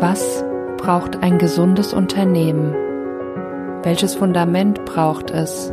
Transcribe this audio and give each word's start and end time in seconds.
Was 0.00 0.42
braucht 0.78 1.22
ein 1.22 1.36
gesundes 1.36 1.92
Unternehmen? 1.92 2.74
Welches 3.82 4.14
Fundament 4.14 4.82
braucht 4.86 5.30
es? 5.30 5.70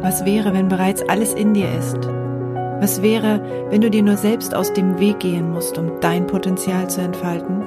Was 0.00 0.24
wäre, 0.24 0.54
wenn 0.54 0.68
bereits 0.68 1.06
alles 1.06 1.34
in 1.34 1.52
dir 1.52 1.68
ist? 1.78 1.98
Was 2.80 3.02
wäre, 3.02 3.42
wenn 3.68 3.82
du 3.82 3.90
dir 3.90 4.02
nur 4.02 4.16
selbst 4.16 4.54
aus 4.54 4.72
dem 4.72 4.98
Weg 4.98 5.20
gehen 5.20 5.52
musst, 5.52 5.76
um 5.76 6.00
dein 6.00 6.26
Potenzial 6.26 6.88
zu 6.88 7.02
entfalten? 7.02 7.62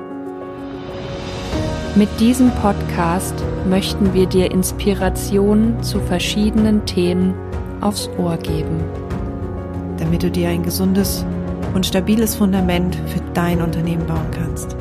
Mit 1.93 2.09
diesem 2.20 2.49
Podcast 2.49 3.35
möchten 3.70 4.11
wir 4.15 4.25
dir 4.25 4.49
Inspirationen 4.49 5.83
zu 5.83 5.99
verschiedenen 5.99 6.83
Themen 6.88 7.35
aufs 7.79 8.09
Ohr 8.17 8.38
geben. 8.38 8.83
Damit 9.99 10.23
du 10.23 10.31
dir 10.31 10.49
ein 10.49 10.63
gesundes 10.63 11.23
und 11.75 11.85
stabiles 11.85 12.34
Fundament 12.34 12.95
für 13.05 13.21
dein 13.35 13.62
Unternehmen 13.62 14.07
bauen 14.07 14.31
kannst. 14.31 14.76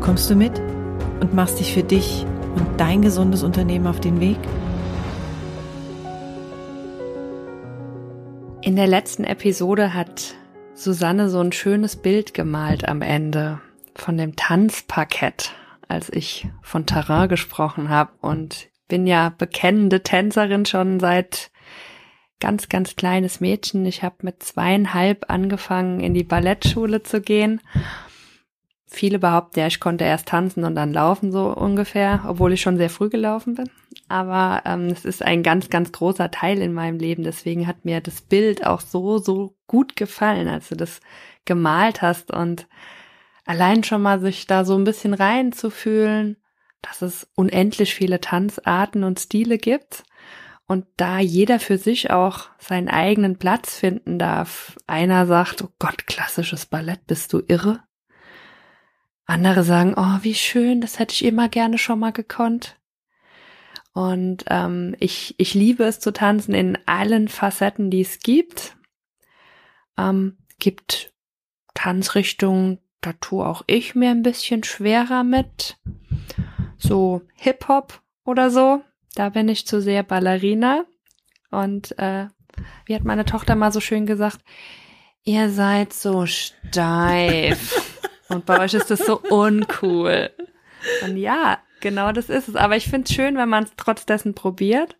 Kommst 0.00 0.30
du 0.30 0.34
mit 0.34 0.58
und 1.20 1.34
machst 1.34 1.60
dich 1.60 1.74
für 1.74 1.82
dich 1.82 2.24
und 2.56 2.80
dein 2.80 3.02
gesundes 3.02 3.42
Unternehmen 3.42 3.86
auf 3.86 4.00
den 4.00 4.18
Weg? 4.18 4.38
In 8.62 8.76
der 8.76 8.86
letzten 8.86 9.24
Episode 9.24 9.92
hat 9.92 10.34
Susanne 10.74 11.28
so 11.28 11.40
ein 11.40 11.52
schönes 11.52 11.96
Bild 11.96 12.32
gemalt 12.32 12.88
am 12.88 13.02
Ende 13.02 13.60
von 13.94 14.16
dem 14.16 14.36
Tanzparkett, 14.36 15.52
als 15.86 16.08
ich 16.08 16.48
von 16.62 16.86
Terrain 16.86 17.28
gesprochen 17.28 17.90
habe 17.90 18.12
und 18.22 18.68
bin 18.88 19.06
ja 19.06 19.34
bekennende 19.36 20.02
Tänzerin 20.02 20.64
schon 20.64 20.98
seit 20.98 21.50
ganz, 22.40 22.70
ganz 22.70 22.96
kleines 22.96 23.40
Mädchen. 23.40 23.84
Ich 23.84 24.02
habe 24.02 24.16
mit 24.22 24.42
zweieinhalb 24.42 25.26
angefangen, 25.28 26.00
in 26.00 26.14
die 26.14 26.24
Ballettschule 26.24 27.02
zu 27.02 27.20
gehen 27.20 27.60
Viele 28.92 29.20
behaupten 29.20 29.60
ja, 29.60 29.68
ich 29.68 29.78
konnte 29.78 30.04
erst 30.04 30.26
tanzen 30.26 30.64
und 30.64 30.74
dann 30.74 30.92
laufen, 30.92 31.30
so 31.30 31.54
ungefähr, 31.54 32.24
obwohl 32.26 32.52
ich 32.52 32.60
schon 32.60 32.76
sehr 32.76 32.90
früh 32.90 33.08
gelaufen 33.08 33.54
bin. 33.54 33.70
Aber 34.08 34.62
ähm, 34.64 34.88
es 34.88 35.04
ist 35.04 35.22
ein 35.22 35.44
ganz, 35.44 35.70
ganz 35.70 35.92
großer 35.92 36.32
Teil 36.32 36.60
in 36.60 36.72
meinem 36.72 36.98
Leben. 36.98 37.22
Deswegen 37.22 37.68
hat 37.68 37.84
mir 37.84 38.00
das 38.00 38.20
Bild 38.20 38.66
auch 38.66 38.80
so, 38.80 39.18
so 39.18 39.54
gut 39.68 39.94
gefallen, 39.94 40.48
als 40.48 40.70
du 40.70 40.74
das 40.74 41.00
gemalt 41.44 42.02
hast. 42.02 42.32
Und 42.32 42.66
allein 43.46 43.84
schon 43.84 44.02
mal 44.02 44.18
sich 44.18 44.48
da 44.48 44.64
so 44.64 44.76
ein 44.76 44.84
bisschen 44.84 45.14
reinzufühlen, 45.14 46.36
dass 46.82 47.00
es 47.00 47.28
unendlich 47.36 47.94
viele 47.94 48.20
Tanzarten 48.20 49.04
und 49.04 49.20
Stile 49.20 49.58
gibt. 49.58 50.02
Und 50.66 50.86
da 50.96 51.20
jeder 51.20 51.60
für 51.60 51.78
sich 51.78 52.10
auch 52.10 52.48
seinen 52.58 52.88
eigenen 52.88 53.38
Platz 53.38 53.76
finden 53.76 54.18
darf. 54.18 54.76
Einer 54.88 55.26
sagt, 55.26 55.62
oh 55.62 55.70
Gott, 55.78 56.08
klassisches 56.08 56.66
Ballett, 56.66 57.06
bist 57.06 57.32
du 57.32 57.40
irre? 57.46 57.84
Andere 59.30 59.62
sagen, 59.62 59.94
oh, 59.96 60.18
wie 60.22 60.34
schön, 60.34 60.80
das 60.80 60.98
hätte 60.98 61.14
ich 61.14 61.24
immer 61.24 61.48
gerne 61.48 61.78
schon 61.78 62.00
mal 62.00 62.12
gekonnt. 62.12 62.76
Und 63.92 64.44
ähm, 64.48 64.96
ich, 64.98 65.36
ich 65.38 65.54
liebe 65.54 65.84
es 65.84 66.00
zu 66.00 66.12
tanzen 66.12 66.52
in 66.52 66.76
allen 66.86 67.28
Facetten, 67.28 67.90
die 67.90 68.00
es 68.00 68.18
gibt. 68.18 68.76
Ähm, 69.96 70.36
gibt 70.58 71.12
Tanzrichtungen, 71.74 72.78
da 73.00 73.12
tue 73.14 73.46
auch 73.46 73.62
ich 73.68 73.94
mir 73.94 74.10
ein 74.10 74.22
bisschen 74.22 74.64
schwerer 74.64 75.22
mit. 75.22 75.78
So 76.76 77.22
Hip-Hop 77.36 78.02
oder 78.24 78.50
so. 78.50 78.82
Da 79.14 79.28
bin 79.28 79.48
ich 79.48 79.64
zu 79.64 79.80
sehr 79.80 80.02
Ballerina. 80.02 80.86
Und 81.52 81.96
äh, 81.98 82.26
wie 82.84 82.96
hat 82.96 83.04
meine 83.04 83.24
Tochter 83.24 83.54
mal 83.54 83.70
so 83.70 83.80
schön 83.80 84.06
gesagt, 84.06 84.40
ihr 85.22 85.50
seid 85.50 85.92
so 85.92 86.26
steif. 86.26 87.89
Und 88.30 88.46
bei 88.46 88.60
euch 88.60 88.74
ist 88.74 88.90
das 88.90 89.00
so 89.00 89.20
uncool. 89.20 90.30
Und 91.04 91.16
ja, 91.16 91.58
genau 91.80 92.12
das 92.12 92.30
ist 92.30 92.48
es. 92.48 92.56
Aber 92.56 92.76
ich 92.76 92.88
finde 92.88 93.08
es 93.08 93.14
schön, 93.14 93.36
wenn 93.36 93.48
man 93.48 93.64
es 93.64 93.72
trotz 93.76 94.04
probiert. 94.34 94.96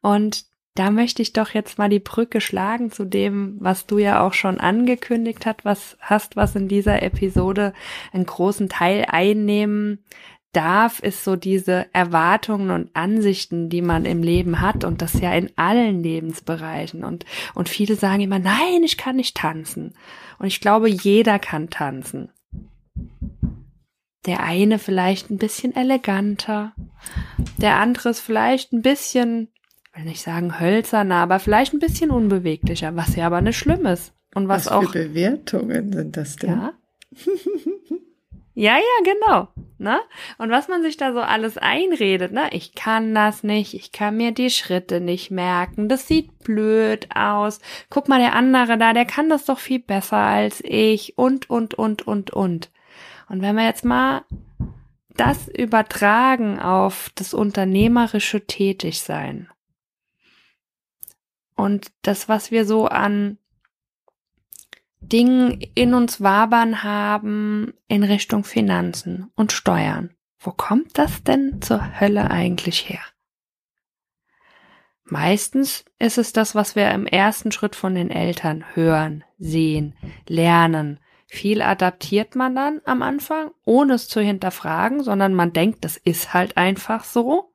Und 0.00 0.44
da 0.74 0.92
möchte 0.92 1.22
ich 1.22 1.32
doch 1.32 1.50
jetzt 1.50 1.78
mal 1.78 1.88
die 1.88 1.98
Brücke 1.98 2.40
schlagen 2.40 2.92
zu 2.92 3.04
dem, 3.04 3.56
was 3.58 3.86
du 3.86 3.98
ja 3.98 4.24
auch 4.24 4.32
schon 4.32 4.60
angekündigt 4.60 5.44
hast, 5.44 5.64
was 5.64 5.96
hast, 6.00 6.36
was 6.36 6.54
in 6.54 6.68
dieser 6.68 7.02
Episode 7.02 7.72
einen 8.12 8.26
großen 8.26 8.68
Teil 8.68 9.04
einnehmen 9.08 10.04
darf, 10.52 11.00
ist 11.00 11.24
so 11.24 11.34
diese 11.34 11.86
Erwartungen 11.92 12.70
und 12.70 12.90
Ansichten, 12.94 13.68
die 13.68 13.82
man 13.82 14.04
im 14.04 14.22
Leben 14.22 14.60
hat 14.60 14.84
und 14.84 15.02
das 15.02 15.20
ja 15.20 15.32
in 15.34 15.50
allen 15.56 16.02
Lebensbereichen 16.02 17.04
und, 17.04 17.26
und 17.54 17.68
viele 17.68 17.96
sagen 17.96 18.20
immer, 18.20 18.38
nein, 18.38 18.82
ich 18.84 18.96
kann 18.96 19.16
nicht 19.16 19.36
tanzen. 19.36 19.94
Und 20.38 20.46
ich 20.46 20.60
glaube, 20.60 20.88
jeder 20.88 21.38
kann 21.38 21.70
tanzen. 21.70 22.30
Der 24.26 24.42
eine 24.42 24.78
vielleicht 24.78 25.30
ein 25.30 25.38
bisschen 25.38 25.74
eleganter, 25.74 26.74
der 27.56 27.76
andere 27.76 28.10
ist 28.10 28.20
vielleicht 28.20 28.72
ein 28.72 28.82
bisschen, 28.82 29.48
will 29.94 30.04
nicht 30.04 30.22
sagen 30.22 30.60
hölzerner, 30.60 31.16
aber 31.16 31.38
vielleicht 31.38 31.72
ein 31.72 31.78
bisschen 31.78 32.10
unbeweglicher, 32.10 32.94
was 32.96 33.16
ja 33.16 33.26
aber 33.26 33.40
nicht 33.40 33.58
schlimm 33.58 33.86
ist. 33.86 34.12
Und 34.34 34.48
was, 34.48 34.66
was 34.66 34.72
auch. 34.72 34.92
Für 34.92 35.08
Bewertungen 35.08 35.92
sind 35.92 36.16
das 36.16 36.36
denn? 36.36 36.50
Ja. 36.50 36.72
Ja, 38.58 38.76
ja, 38.76 39.14
genau. 39.14 39.48
Ne? 39.78 40.00
Und 40.36 40.50
was 40.50 40.66
man 40.66 40.82
sich 40.82 40.96
da 40.96 41.12
so 41.12 41.20
alles 41.20 41.58
einredet, 41.58 42.32
ne? 42.32 42.48
Ich 42.50 42.74
kann 42.74 43.14
das 43.14 43.44
nicht, 43.44 43.72
ich 43.74 43.92
kann 43.92 44.16
mir 44.16 44.32
die 44.32 44.50
Schritte 44.50 45.00
nicht 45.00 45.30
merken, 45.30 45.88
das 45.88 46.08
sieht 46.08 46.40
blöd 46.40 47.06
aus. 47.14 47.60
Guck 47.88 48.08
mal, 48.08 48.18
der 48.18 48.34
andere 48.34 48.76
da, 48.76 48.94
der 48.94 49.04
kann 49.04 49.28
das 49.28 49.44
doch 49.44 49.60
viel 49.60 49.78
besser 49.78 50.16
als 50.16 50.60
ich 50.64 51.16
und, 51.16 51.48
und, 51.48 51.74
und, 51.74 52.04
und, 52.08 52.32
und. 52.32 52.70
Und 53.28 53.42
wenn 53.42 53.56
wir 53.56 53.64
jetzt 53.64 53.84
mal 53.84 54.24
das 55.10 55.48
übertragen 55.48 56.60
auf 56.60 57.10
das 57.14 57.34
unternehmerische 57.34 58.46
Tätigsein 58.46 59.48
und 61.56 61.90
das, 62.02 62.28
was 62.28 62.50
wir 62.50 62.64
so 62.64 62.86
an 62.86 63.38
Dingen 65.00 65.60
in 65.74 65.94
uns 65.94 66.20
wabern 66.20 66.82
haben 66.82 67.74
in 67.86 68.04
Richtung 68.04 68.44
Finanzen 68.44 69.30
und 69.34 69.52
Steuern. 69.52 70.10
Wo 70.38 70.52
kommt 70.52 70.98
das 70.98 71.22
denn 71.22 71.60
zur 71.62 72.00
Hölle 72.00 72.30
eigentlich 72.30 72.88
her? 72.88 73.02
Meistens 75.04 75.84
ist 75.98 76.18
es 76.18 76.32
das, 76.32 76.54
was 76.54 76.76
wir 76.76 76.90
im 76.90 77.06
ersten 77.06 77.50
Schritt 77.50 77.74
von 77.74 77.94
den 77.94 78.10
Eltern 78.10 78.64
hören, 78.74 79.24
sehen, 79.38 79.94
lernen. 80.26 81.00
Viel 81.30 81.60
adaptiert 81.60 82.34
man 82.36 82.56
dann 82.56 82.80
am 82.86 83.02
Anfang, 83.02 83.50
ohne 83.66 83.94
es 83.94 84.08
zu 84.08 84.20
hinterfragen, 84.20 85.02
sondern 85.02 85.34
man 85.34 85.52
denkt, 85.52 85.84
das 85.84 85.98
ist 85.98 86.32
halt 86.32 86.56
einfach 86.56 87.04
so. 87.04 87.52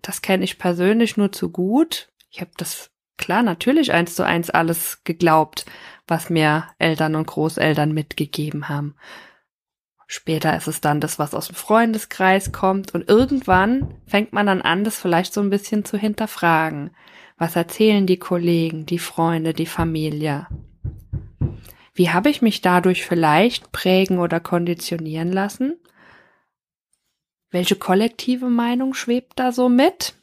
Das 0.00 0.22
kenne 0.22 0.44
ich 0.44 0.58
persönlich 0.58 1.16
nur 1.16 1.32
zu 1.32 1.50
gut. 1.50 2.08
Ich 2.30 2.40
habe 2.40 2.52
das 2.56 2.90
klar 3.18 3.42
natürlich 3.42 3.92
eins 3.92 4.14
zu 4.14 4.24
eins 4.24 4.48
alles 4.48 5.02
geglaubt, 5.02 5.66
was 6.06 6.30
mir 6.30 6.68
Eltern 6.78 7.16
und 7.16 7.26
Großeltern 7.26 7.92
mitgegeben 7.92 8.68
haben. 8.68 8.94
Später 10.06 10.56
ist 10.56 10.68
es 10.68 10.80
dann 10.80 11.00
das, 11.00 11.18
was 11.18 11.34
aus 11.34 11.48
dem 11.48 11.56
Freundeskreis 11.56 12.52
kommt 12.52 12.94
und 12.94 13.08
irgendwann 13.08 13.94
fängt 14.06 14.32
man 14.32 14.46
dann 14.46 14.62
an, 14.62 14.84
das 14.84 14.98
vielleicht 14.98 15.34
so 15.34 15.40
ein 15.40 15.50
bisschen 15.50 15.84
zu 15.84 15.98
hinterfragen. 15.98 16.90
Was 17.38 17.56
erzählen 17.56 18.06
die 18.06 18.18
Kollegen, 18.18 18.86
die 18.86 18.98
Freunde, 19.00 19.52
die 19.52 19.66
Familie? 19.66 20.46
Wie 22.00 22.08
habe 22.08 22.30
ich 22.30 22.40
mich 22.40 22.62
dadurch 22.62 23.04
vielleicht 23.04 23.72
prägen 23.72 24.20
oder 24.20 24.40
konditionieren 24.40 25.30
lassen? 25.30 25.78
Welche 27.50 27.76
kollektive 27.76 28.48
Meinung 28.48 28.94
schwebt 28.94 29.38
da 29.38 29.52
so 29.52 29.68
mit? 29.68 30.14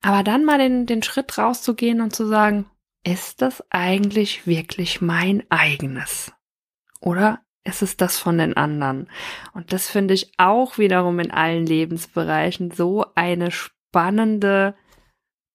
Aber 0.00 0.22
dann 0.22 0.46
mal 0.46 0.56
den, 0.56 0.86
den 0.86 1.02
Schritt 1.02 1.36
rauszugehen 1.36 2.00
und 2.00 2.16
zu 2.16 2.26
sagen, 2.26 2.64
ist 3.04 3.42
das 3.42 3.62
eigentlich 3.68 4.46
wirklich 4.46 5.02
mein 5.02 5.44
eigenes? 5.50 6.32
Oder 7.02 7.42
ist 7.64 7.82
es 7.82 7.98
das 7.98 8.16
von 8.16 8.38
den 8.38 8.56
anderen? 8.56 9.10
Und 9.52 9.74
das 9.74 9.90
finde 9.90 10.14
ich 10.14 10.32
auch 10.38 10.78
wiederum 10.78 11.18
in 11.18 11.32
allen 11.32 11.66
Lebensbereichen 11.66 12.70
so 12.70 13.04
eine 13.14 13.50
spannende 13.50 14.74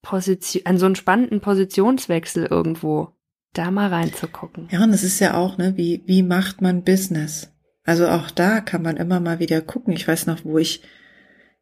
Position, 0.03 0.67
an 0.67 0.77
so 0.77 0.85
einen 0.85 0.95
spannenden 0.95 1.41
Positionswechsel 1.41 2.45
irgendwo, 2.45 3.15
da 3.53 3.71
mal 3.71 3.89
reinzugucken. 3.89 4.67
Ja, 4.71 4.83
und 4.83 4.93
es 4.93 5.03
ist 5.03 5.19
ja 5.19 5.35
auch, 5.35 5.57
ne, 5.57 5.75
wie, 5.77 6.03
wie 6.05 6.23
macht 6.23 6.61
man 6.61 6.83
Business? 6.83 7.51
Also 7.83 8.07
auch 8.07 8.31
da 8.31 8.61
kann 8.61 8.81
man 8.81 8.97
immer 8.97 9.19
mal 9.19 9.39
wieder 9.39 9.61
gucken. 9.61 9.93
Ich 9.93 10.07
weiß 10.07 10.27
noch, 10.27 10.45
wo 10.45 10.57
ich 10.57 10.81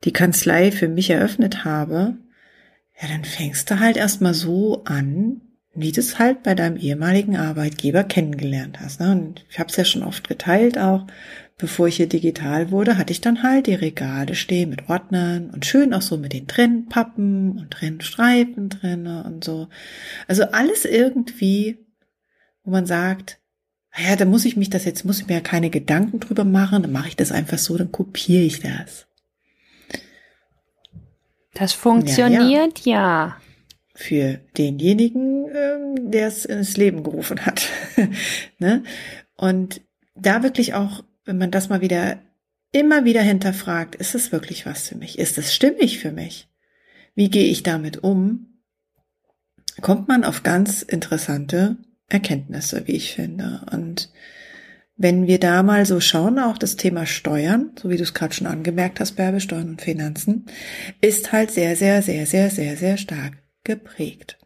die 0.03 0.13
Kanzlei 0.13 0.71
für 0.71 0.88
mich 0.88 1.09
eröffnet 1.09 1.65
habe. 1.65 2.18
Ja, 3.01 3.07
dann 3.07 3.24
fängst 3.24 3.71
du 3.71 3.80
halt 3.80 3.97
erstmal 3.97 4.33
so 4.33 4.83
an, 4.83 5.41
wie 5.74 5.91
du 5.91 6.01
es 6.01 6.19
halt 6.19 6.44
bei 6.44 6.56
deinem 6.56 6.77
ehemaligen 6.77 7.38
Arbeitgeber 7.38 8.03
kennengelernt 8.03 8.80
hast. 8.81 9.00
Ne? 9.00 9.12
Und 9.12 9.45
ich 9.50 9.59
habe 9.59 9.69
es 9.69 9.77
ja 9.77 9.85
schon 9.85 10.03
oft 10.03 10.27
geteilt 10.27 10.77
auch. 10.77 11.07
Bevor 11.59 11.89
ich 11.89 11.97
hier 11.97 12.07
digital 12.07 12.71
wurde, 12.71 12.97
hatte 12.97 13.11
ich 13.11 13.19
dann 13.19 13.44
halt 13.44 13.67
die 13.67 13.75
Regale 13.75 14.33
stehen 14.33 14.69
mit 14.69 14.88
Ordnern 14.88 15.50
und 15.50 15.65
schön 15.65 15.94
auch 15.94 16.01
so 16.01 16.17
mit 16.17 16.31
den 16.31 16.47
Trennpappen 16.47 17.59
und 17.59 17.71
Trennstreifen 17.71 18.69
drin 18.69 19.06
und 19.06 19.44
so. 19.44 19.67
Also 20.25 20.44
alles 20.45 20.85
irgendwie, 20.85 21.85
wo 22.63 22.71
man 22.71 22.85
sagt, 22.85 23.39
ja, 23.97 24.15
da 24.15 24.23
muss 24.23 24.45
ich 24.45 24.56
mich 24.56 24.69
das 24.69 24.85
jetzt, 24.85 25.03
muss 25.03 25.19
ich 25.19 25.27
mir 25.27 25.33
ja 25.33 25.41
keine 25.41 25.69
Gedanken 25.69 26.21
drüber 26.21 26.45
machen, 26.45 26.81
dann 26.81 26.94
mache 26.94 27.09
ich 27.09 27.17
das 27.17 27.33
einfach 27.33 27.57
so, 27.57 27.77
dann 27.77 27.91
kopiere 27.91 28.44
ich 28.44 28.61
das. 28.61 29.07
Das 31.53 31.73
funktioniert 31.73 32.79
ja. 32.85 32.94
ja. 32.94 33.38
Für 33.95 34.39
denjenigen, 34.57 35.50
ähm, 35.53 36.11
der 36.11 36.27
es 36.27 36.45
ins 36.45 36.77
Leben 36.77 37.03
gerufen 37.03 37.45
hat. 37.45 37.67
ne? 38.59 38.83
Und 39.35 39.81
da 40.15 40.41
wirklich 40.41 40.73
auch, 40.73 41.03
wenn 41.29 41.37
man 41.37 41.51
das 41.51 41.69
mal 41.69 41.79
wieder, 41.79 42.17
immer 42.71 43.05
wieder 43.05 43.21
hinterfragt, 43.21 43.93
ist 43.93 44.15
es 44.15 44.31
wirklich 44.31 44.65
was 44.65 44.87
für 44.87 44.97
mich? 44.97 45.19
Ist 45.19 45.37
es 45.37 45.53
stimmig 45.53 45.99
für 45.99 46.11
mich? 46.11 46.49
Wie 47.13 47.29
gehe 47.29 47.45
ich 47.45 47.61
damit 47.61 48.03
um? 48.03 48.63
Kommt 49.79 50.07
man 50.07 50.23
auf 50.23 50.41
ganz 50.41 50.81
interessante 50.81 51.77
Erkenntnisse, 52.07 52.87
wie 52.87 52.93
ich 52.93 53.13
finde. 53.13 53.61
Und 53.71 54.11
wenn 54.97 55.27
wir 55.27 55.39
da 55.39 55.61
mal 55.61 55.85
so 55.85 55.99
schauen, 55.99 56.39
auch 56.39 56.57
das 56.57 56.77
Thema 56.77 57.05
Steuern, 57.05 57.73
so 57.79 57.91
wie 57.91 57.97
du 57.97 58.01
es 58.01 58.15
gerade 58.15 58.33
schon 58.33 58.47
angemerkt 58.47 58.99
hast, 58.99 59.11
Bärbe, 59.11 59.39
Steuern 59.39 59.69
und 59.69 59.81
Finanzen, 59.83 60.47
ist 60.99 61.31
halt 61.31 61.51
sehr, 61.51 61.75
sehr, 61.75 62.01
sehr, 62.01 62.25
sehr, 62.25 62.49
sehr, 62.49 62.75
sehr 62.75 62.97
stark 62.97 63.33
geprägt. 63.63 64.39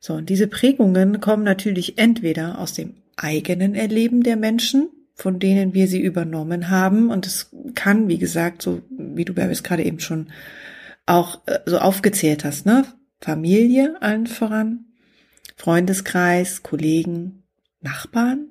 So, 0.00 0.14
und 0.14 0.30
diese 0.30 0.46
Prägungen 0.46 1.20
kommen 1.20 1.44
natürlich 1.44 1.98
entweder 1.98 2.58
aus 2.58 2.72
dem 2.72 2.94
eigenen 3.14 3.74
Erleben 3.74 4.22
der 4.22 4.36
Menschen, 4.36 4.88
von 5.14 5.38
denen 5.38 5.74
wir 5.74 5.88
sie 5.88 6.00
übernommen 6.00 6.70
haben. 6.70 7.10
Und 7.10 7.26
es 7.26 7.50
kann, 7.74 8.08
wie 8.08 8.16
gesagt, 8.18 8.62
so 8.62 8.80
wie 8.90 9.24
du 9.24 9.34
es 9.34 9.62
gerade 9.62 9.84
eben 9.84 10.00
schon 10.00 10.30
auch 11.06 11.46
äh, 11.46 11.60
so 11.66 11.78
aufgezählt 11.78 12.44
hast, 12.44 12.66
ne? 12.66 12.84
Familie 13.20 14.02
allen 14.02 14.26
voran, 14.26 14.86
Freundeskreis, 15.56 16.62
Kollegen, 16.62 17.44
Nachbarn, 17.80 18.48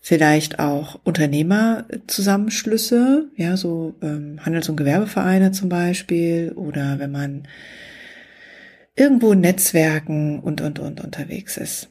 vielleicht 0.00 0.58
auch 0.58 0.98
Unternehmerzusammenschlüsse, 1.04 3.30
ja, 3.36 3.56
so 3.56 3.94
ähm, 4.02 4.44
Handels- 4.44 4.68
und 4.68 4.76
Gewerbevereine 4.76 5.52
zum 5.52 5.68
Beispiel, 5.68 6.50
oder 6.56 6.98
wenn 6.98 7.12
man 7.12 7.46
irgendwo 8.96 9.30
in 9.32 9.40
Netzwerken 9.40 10.40
und, 10.40 10.60
und, 10.60 10.80
und 10.80 11.02
unterwegs 11.02 11.56
ist. 11.56 11.88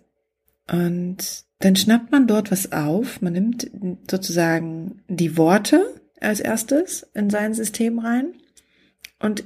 Und 0.69 1.45
dann 1.65 1.75
schnappt 1.75 2.11
man 2.11 2.27
dort 2.27 2.51
was 2.51 2.71
auf, 2.71 3.21
man 3.21 3.33
nimmt 3.33 3.69
sozusagen 4.09 5.01
die 5.07 5.37
Worte 5.37 6.01
als 6.19 6.39
erstes 6.39 7.03
in 7.13 7.29
sein 7.29 7.53
System 7.53 7.99
rein. 7.99 8.33
Und 9.19 9.43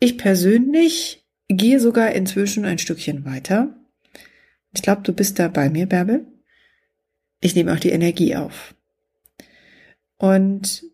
ich 0.00 0.18
persönlich 0.18 1.26
gehe 1.48 1.80
sogar 1.80 2.12
inzwischen 2.12 2.64
ein 2.64 2.78
Stückchen 2.78 3.24
weiter. 3.24 3.74
Ich 4.72 4.82
glaube, 4.82 5.02
du 5.02 5.12
bist 5.12 5.38
da 5.38 5.48
bei 5.48 5.70
mir, 5.70 5.86
Bärbel. 5.86 6.26
Ich 7.40 7.54
nehme 7.54 7.72
auch 7.72 7.80
die 7.80 7.90
Energie 7.90 8.36
auf. 8.36 8.74
Und 10.18 10.84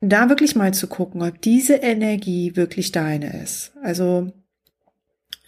da 0.00 0.28
wirklich 0.28 0.54
mal 0.54 0.74
zu 0.74 0.86
gucken, 0.86 1.22
ob 1.22 1.40
diese 1.40 1.76
Energie 1.76 2.56
wirklich 2.56 2.92
deine 2.92 3.42
ist. 3.42 3.72
Also, 3.82 4.32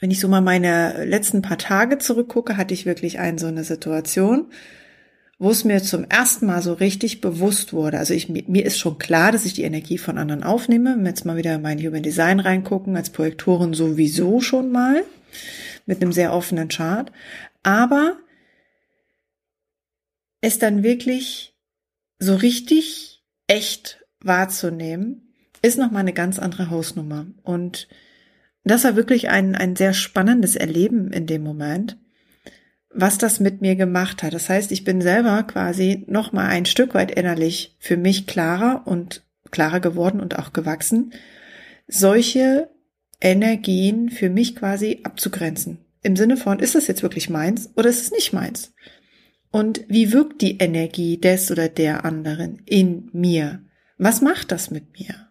wenn 0.00 0.10
ich 0.10 0.20
so 0.20 0.28
mal 0.28 0.40
meine 0.40 1.04
letzten 1.04 1.42
paar 1.42 1.58
Tage 1.58 1.98
zurückgucke, 1.98 2.56
hatte 2.56 2.74
ich 2.74 2.86
wirklich 2.86 3.18
eine 3.18 3.38
so 3.38 3.46
eine 3.46 3.64
Situation, 3.64 4.46
wo 5.38 5.50
es 5.50 5.64
mir 5.64 5.82
zum 5.82 6.04
ersten 6.04 6.46
Mal 6.46 6.62
so 6.62 6.72
richtig 6.74 7.20
bewusst 7.20 7.72
wurde. 7.72 7.98
Also 7.98 8.14
ich, 8.14 8.28
mir 8.28 8.64
ist 8.64 8.78
schon 8.78 8.98
klar, 8.98 9.32
dass 9.32 9.44
ich 9.44 9.54
die 9.54 9.64
Energie 9.64 9.98
von 9.98 10.18
anderen 10.18 10.42
aufnehme. 10.42 10.94
Wenn 10.94 11.02
wir 11.02 11.10
jetzt 11.10 11.24
mal 11.24 11.36
wieder 11.36 11.54
in 11.54 11.62
mein 11.62 11.78
Human 11.78 12.02
Design 12.02 12.40
reingucken, 12.40 12.96
als 12.96 13.10
Projektoren 13.10 13.74
sowieso 13.74 14.40
schon 14.40 14.70
mal, 14.70 15.02
mit 15.86 16.02
einem 16.02 16.12
sehr 16.12 16.32
offenen 16.32 16.68
Chart. 16.68 17.12
Aber 17.62 18.16
es 20.40 20.58
dann 20.58 20.82
wirklich 20.82 21.54
so 22.18 22.34
richtig 22.34 23.22
echt 23.46 24.04
wahrzunehmen, 24.20 25.32
ist 25.62 25.78
nochmal 25.78 26.00
eine 26.00 26.12
ganz 26.12 26.38
andere 26.38 26.70
Hausnummer. 26.70 27.26
Und 27.42 27.88
das 28.72 28.84
war 28.84 28.96
wirklich 28.96 29.28
ein, 29.28 29.54
ein 29.54 29.76
sehr 29.76 29.92
spannendes 29.92 30.56
Erleben 30.56 31.12
in 31.12 31.26
dem 31.26 31.42
Moment 31.42 31.98
was 32.96 33.18
das 33.18 33.40
mit 33.40 33.60
mir 33.60 33.76
gemacht 33.76 34.22
hat. 34.22 34.32
Das 34.32 34.48
heißt, 34.48 34.72
ich 34.72 34.82
bin 34.82 35.00
selber 35.00 35.42
quasi 35.42 36.04
noch 36.08 36.32
mal 36.32 36.46
ein 36.46 36.64
Stück 36.64 36.94
weit 36.94 37.10
innerlich 37.10 37.76
für 37.78 37.96
mich 37.96 38.26
klarer 38.26 38.82
und 38.86 39.22
klarer 39.50 39.80
geworden 39.80 40.20
und 40.20 40.38
auch 40.38 40.52
gewachsen, 40.52 41.12
solche 41.86 42.70
Energien 43.20 44.10
für 44.10 44.30
mich 44.30 44.56
quasi 44.56 45.00
abzugrenzen. 45.04 45.78
Im 46.02 46.16
Sinne 46.16 46.36
von, 46.36 46.58
ist 46.58 46.74
das 46.74 46.86
jetzt 46.86 47.02
wirklich 47.02 47.28
meins 47.28 47.70
oder 47.76 47.90
ist 47.90 48.00
es 48.00 48.10
nicht 48.10 48.32
meins? 48.32 48.72
Und 49.50 49.84
wie 49.88 50.12
wirkt 50.12 50.40
die 50.40 50.58
Energie 50.58 51.18
des 51.18 51.50
oder 51.50 51.68
der 51.68 52.04
anderen 52.04 52.62
in 52.66 53.10
mir? 53.12 53.62
Was 53.98 54.20
macht 54.20 54.52
das 54.52 54.70
mit 54.70 54.98
mir? 54.98 55.25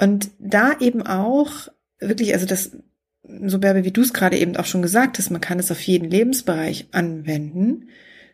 Und 0.00 0.30
da 0.38 0.78
eben 0.80 1.02
auch 1.02 1.68
wirklich, 2.00 2.32
also 2.32 2.46
das 2.46 2.76
so 3.46 3.58
Bärbe, 3.58 3.84
wie 3.84 3.90
du 3.90 4.00
es 4.00 4.12
gerade 4.12 4.38
eben 4.38 4.56
auch 4.56 4.64
schon 4.64 4.82
gesagt 4.82 5.18
hast, 5.18 5.30
man 5.30 5.42
kann 5.42 5.58
es 5.58 5.70
auf 5.70 5.80
jeden 5.80 6.10
Lebensbereich 6.10 6.88
anwenden, 6.92 7.88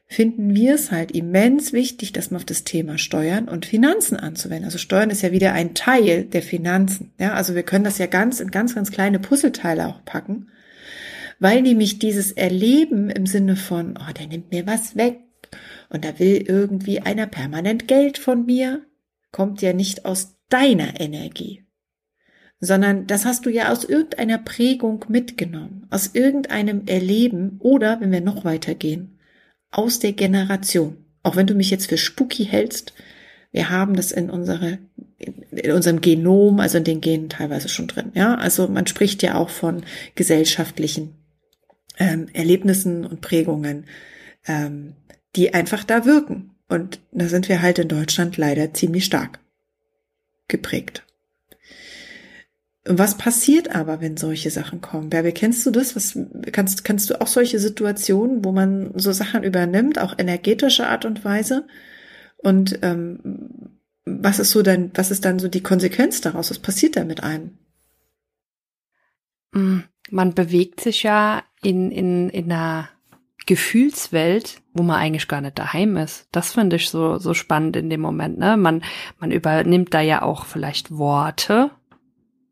finden 0.07 0.55
wir 0.55 0.77
es 0.77 0.93
halt 0.93 1.11
immens 1.11 1.73
wichtig, 1.73 2.13
dass 2.13 2.31
man 2.31 2.39
auf 2.39 2.45
das 2.45 2.63
Thema 2.63 2.97
Steuern 2.97 3.49
und 3.49 3.67
Finanzen 3.67 4.17
anzuwenden. 4.17 4.65
Also 4.67 4.79
Steuern 4.79 5.11
ist 5.11 5.23
ja 5.23 5.33
wieder 5.33 5.53
ein 5.53 5.75
Teil 5.75 6.25
der 6.25 6.43
Finanzen. 6.43 7.13
Ja, 7.19 7.35
also 7.35 7.57
wir 7.57 7.65
können 7.65 7.85
das 7.85 7.99
ja 7.99 8.07
ganz 8.07 8.39
in 8.39 8.53
ganz, 8.53 8.77
ganz 8.77 8.93
kleine 8.93 9.19
Puzzleteile 9.19 9.89
auch 9.89 10.05
packen, 10.05 10.49
weil 11.41 11.63
nämlich 11.63 11.99
dieses 11.99 12.31
Erleben 12.31 13.11
im 13.11 13.27
Sinne 13.27 13.57
von, 13.57 13.99
oh, 13.99 14.13
der 14.13 14.29
nimmt 14.29 14.53
mir 14.53 14.67
was 14.69 14.95
weg 14.95 15.19
und 15.89 16.05
da 16.05 16.21
will 16.21 16.45
irgendwie 16.47 17.01
einer 17.01 17.27
permanent 17.27 17.89
Geld 17.89 18.19
von 18.19 18.47
mir, 18.47 18.83
kommt 19.33 19.61
ja 19.61 19.73
nicht 19.73 20.05
aus 20.05 20.36
deiner 20.49 21.01
Energie 21.01 21.67
sondern 22.61 23.07
das 23.07 23.25
hast 23.25 23.47
du 23.47 23.51
ja 23.51 23.71
aus 23.71 23.85
irgendeiner 23.85 24.39
Prägung 24.39 25.05
mitgenommen, 25.09 25.87
aus 25.91 26.11
irgendeinem 26.15 26.87
Erleben 26.87 27.57
oder, 27.59 28.01
wenn 28.01 28.13
wir 28.13 28.21
noch 28.21 28.45
weitergehen, 28.45 29.19
aus 29.71 29.99
der 29.99 30.13
Generation. 30.13 30.97
Auch 31.23 31.37
wenn 31.37 31.47
du 31.47 31.55
mich 31.55 31.71
jetzt 31.71 31.89
für 31.89 31.99
spooky 31.99 32.45
hältst, 32.45 32.95
wir 33.53 33.71
haben 33.71 33.95
das 33.95 34.13
in 34.13 34.31
unsere, 34.31 34.79
in 35.19 35.73
unserem 35.73 36.01
Genom, 36.01 36.61
also 36.61 36.79
in 36.79 36.85
den 36.85 37.01
Genen 37.01 37.29
teilweise 37.29 37.69
schon 37.69 37.89
drin. 37.89 38.13
Ja, 38.15 38.35
also 38.37 38.69
man 38.69 38.87
spricht 38.87 39.23
ja 39.23 39.35
auch 39.35 39.51
von 39.51 39.83
gesellschaftlichen 40.15 41.15
ähm, 41.99 42.29
Erlebnissen 42.33 43.05
und 43.05 43.21
Prägungen, 43.21 43.85
ähm, 44.47 44.95
die 45.37 45.53
einfach 45.53 45.85
da 45.85 46.05
wirken. 46.05 46.53
Und 46.69 47.01
da 47.13 47.29
sind 47.29 47.49
wir 47.49 47.63
halt 47.63 47.79
in 47.79 47.89
Deutschland 47.89 48.37
leider 48.37 48.75
ziemlich 48.75 49.05
stark 49.05 49.41
geprägt. 50.49 51.05
Was 52.89 53.19
passiert 53.19 53.75
aber, 53.75 54.01
wenn 54.01 54.17
solche 54.17 54.51
Sachen 54.51 54.81
kommen? 54.81 55.11
Bärbe, 55.11 55.33
kennst 55.33 55.67
du 55.67 55.73
das? 55.73 55.97
Was, 55.97 56.17
kannst, 56.53 56.85
kannst 56.85 57.11
du 57.11 57.21
auch 57.21 57.27
solche 57.27 57.59
Situationen, 57.59 58.45
wo 58.45 58.53
man 58.53 58.93
so 58.95 59.11
Sachen 59.11 59.43
übernimmt, 59.43 59.99
auch 59.99 60.15
energetische 60.17 60.87
Art 60.87 61.05
und 61.05 61.25
Weise? 61.25 61.67
Und 62.37 62.79
ähm, 62.83 63.81
was 64.05 64.39
ist 64.39 64.53
so 64.53 64.63
dann, 64.63 64.93
was 64.95 65.11
ist 65.11 65.25
dann 65.25 65.41
so 65.41 65.49
die 65.49 65.65
Konsequenz 65.65 66.21
daraus? 66.21 66.51
Was 66.51 66.61
passiert 66.61 66.97
da 66.97 67.05
mit 67.05 67.25
einem? 67.25 67.59
Mm, 69.53 69.81
man 70.11 70.35
bewegt 70.35 70.81
sich 70.81 71.03
ja 71.03 71.43
in, 71.63 71.91
in, 71.91 72.31
in 72.31 72.53
einer 72.53 72.89
Gefühlswelt, 73.47 74.61
wo 74.75 74.83
man 74.83 74.97
eigentlich 74.97 75.29
gar 75.29 75.41
nicht 75.41 75.59
daheim 75.59 75.97
ist. 75.97 76.29
Das 76.33 76.53
finde 76.53 76.77
ich 76.77 76.91
so, 76.91 77.19
so 77.19 77.33
spannend 77.33 77.77
in 77.77 77.89
dem 77.89 78.01
Moment. 78.01 78.39
Ne? 78.39 78.57
Man, 78.57 78.83
man 79.19 79.31
übernimmt 79.31 79.95
da 79.95 80.01
ja 80.01 80.23
auch 80.23 80.47
vielleicht 80.47 80.91
Worte, 80.91 81.71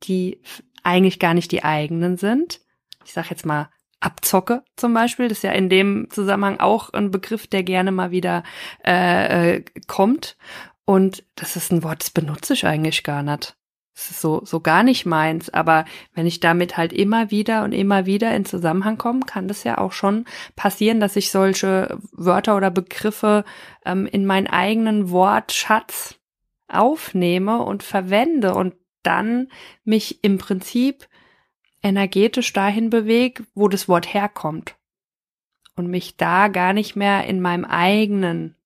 die 0.05 0.41
eigentlich 0.83 1.19
gar 1.19 1.35
nicht 1.35 1.51
die 1.51 1.65
eigenen 1.65 2.17
sind. 2.17 2.61
Ich 3.05 3.13
sage 3.13 3.29
jetzt 3.31 3.45
mal 3.45 3.69
Abzocke 4.01 4.63
zum 4.77 4.95
Beispiel, 4.95 5.29
das 5.29 5.39
ist 5.39 5.45
ja 5.45 5.53
in 5.53 5.69
dem 5.69 6.09
Zusammenhang 6.11 6.61
auch 6.61 6.93
ein 6.93 7.11
Begriff, 7.11 7.47
der 7.47 7.63
gerne 7.63 7.91
mal 7.91 8.11
wieder 8.11 8.45
äh, 8.85 9.57
äh, 9.57 9.65
kommt. 9.87 10.37
Und 10.85 11.25
das 11.35 11.57
ist 11.57 11.73
ein 11.73 11.83
Wort, 11.83 12.03
das 12.03 12.11
benutze 12.11 12.53
ich 12.53 12.67
eigentlich 12.67 13.03
gar 13.03 13.23
nicht. 13.23 13.57
Das 13.95 14.11
ist 14.11 14.21
so, 14.21 14.45
so 14.45 14.61
gar 14.61 14.83
nicht 14.83 15.07
meins. 15.07 15.51
Aber 15.51 15.85
wenn 16.15 16.27
ich 16.27 16.41
damit 16.41 16.77
halt 16.77 16.93
immer 16.93 17.31
wieder 17.31 17.63
und 17.63 17.73
immer 17.73 18.07
wieder 18.07 18.35
in 18.35 18.45
Zusammenhang 18.45 18.99
komme, 18.99 19.21
kann 19.21 19.47
das 19.47 19.63
ja 19.63 19.79
auch 19.79 19.93
schon 19.93 20.25
passieren, 20.57 20.99
dass 20.99 21.15
ich 21.17 21.31
solche 21.31 21.97
Wörter 22.13 22.57
oder 22.57 22.71
Begriffe 22.71 23.45
ähm, 23.85 24.07
in 24.07 24.27
meinen 24.27 24.49
eigenen 24.49 25.11
Wortschatz 25.11 26.17
aufnehme 26.67 27.63
und 27.63 27.85
verwende. 27.85 28.55
Und 28.55 28.75
dann 29.05 29.49
mich 29.85 30.25
im 30.25 30.39
Prinzip 30.39 31.07
energetisch 31.83 32.53
dahin 32.53 32.91
bewege, 32.91 33.45
wo 33.55 33.69
das 33.69 33.89
Wort 33.89 34.13
herkommt. 34.13 34.77
Und 35.77 35.89
mich 35.89 36.17
da 36.17 36.49
gar 36.49 36.73
nicht 36.73 36.97
mehr 36.97 37.27
in 37.27 37.41
meinem 37.41 37.65
eigenen 37.65 38.57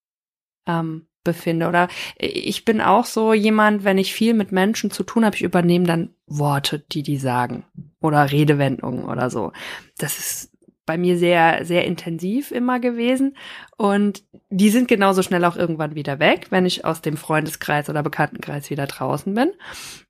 ähm, 0.67 1.08
befinde. 1.29 1.69
Oder 1.69 1.89
ich 2.17 2.65
bin 2.65 2.81
auch 2.81 3.05
so 3.05 3.33
jemand, 3.33 3.85
wenn 3.85 3.99
ich 3.99 4.13
viel 4.13 4.35
mit 4.35 4.53
Menschen 4.53 4.91
zu 4.91 5.03
tun 5.03 5.25
habe, 5.25 5.37
ich 5.37 5.43
übernehme 5.43 5.87
dann 5.87 6.11
Worte, 6.27 6.81
die 6.81 7.03
die 7.03 7.19
sagen. 7.19 7.65
Oder 8.01 8.31
Redewendungen 8.31 9.05
oder 9.05 9.31
so. 9.31 9.53
Das 9.99 10.19
ist 10.19 10.51
bei 10.89 10.97
mir 10.97 11.19
sehr, 11.19 11.67
sehr 11.67 11.85
intensiv 11.85 12.51
immer 12.51 12.81
gewesen. 12.81 13.37
Und 13.77 14.25
die 14.49 14.71
sind 14.71 14.89
genauso 14.89 15.23
schnell 15.23 15.45
auch 15.45 15.57
irgendwann 15.57 15.95
wieder 15.95 16.19
weg, 16.19 16.47
wenn 16.51 16.65
ich 16.65 16.85
aus 16.87 17.03
dem 17.03 17.19
Freundeskreis 17.19 17.91
oder 17.91 18.03
Bekanntenkreis 18.03 18.71
wieder 18.71 18.87
draußen 18.87 19.35
bin. 19.35 19.53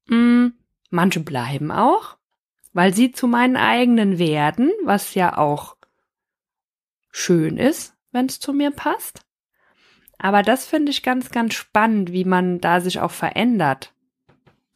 Mm, 0.07 0.55
manche 0.91 1.21
bleiben 1.21 1.73
auch, 1.73 2.17
weil 2.73 2.95
sie 2.95 3.11
zu 3.11 3.27
meinen 3.27 3.57
eigenen 3.57 4.21
werden, 4.21 4.71
was 4.85 5.15
ja 5.15 5.37
auch 5.37 5.77
schön 7.11 7.57
ist, 7.57 7.95
wenn 8.13 8.27
es 8.27 8.39
zu 8.39 8.53
mir 8.53 8.71
passt. 8.71 9.21
Aber 10.19 10.43
das 10.43 10.67
finde 10.67 10.91
ich 10.91 11.03
ganz, 11.03 11.31
ganz 11.31 11.55
spannend, 11.55 12.13
wie 12.13 12.25
man 12.25 12.61
da 12.61 12.81
sich 12.81 13.01
auch 13.01 13.13
verändert 13.13 13.95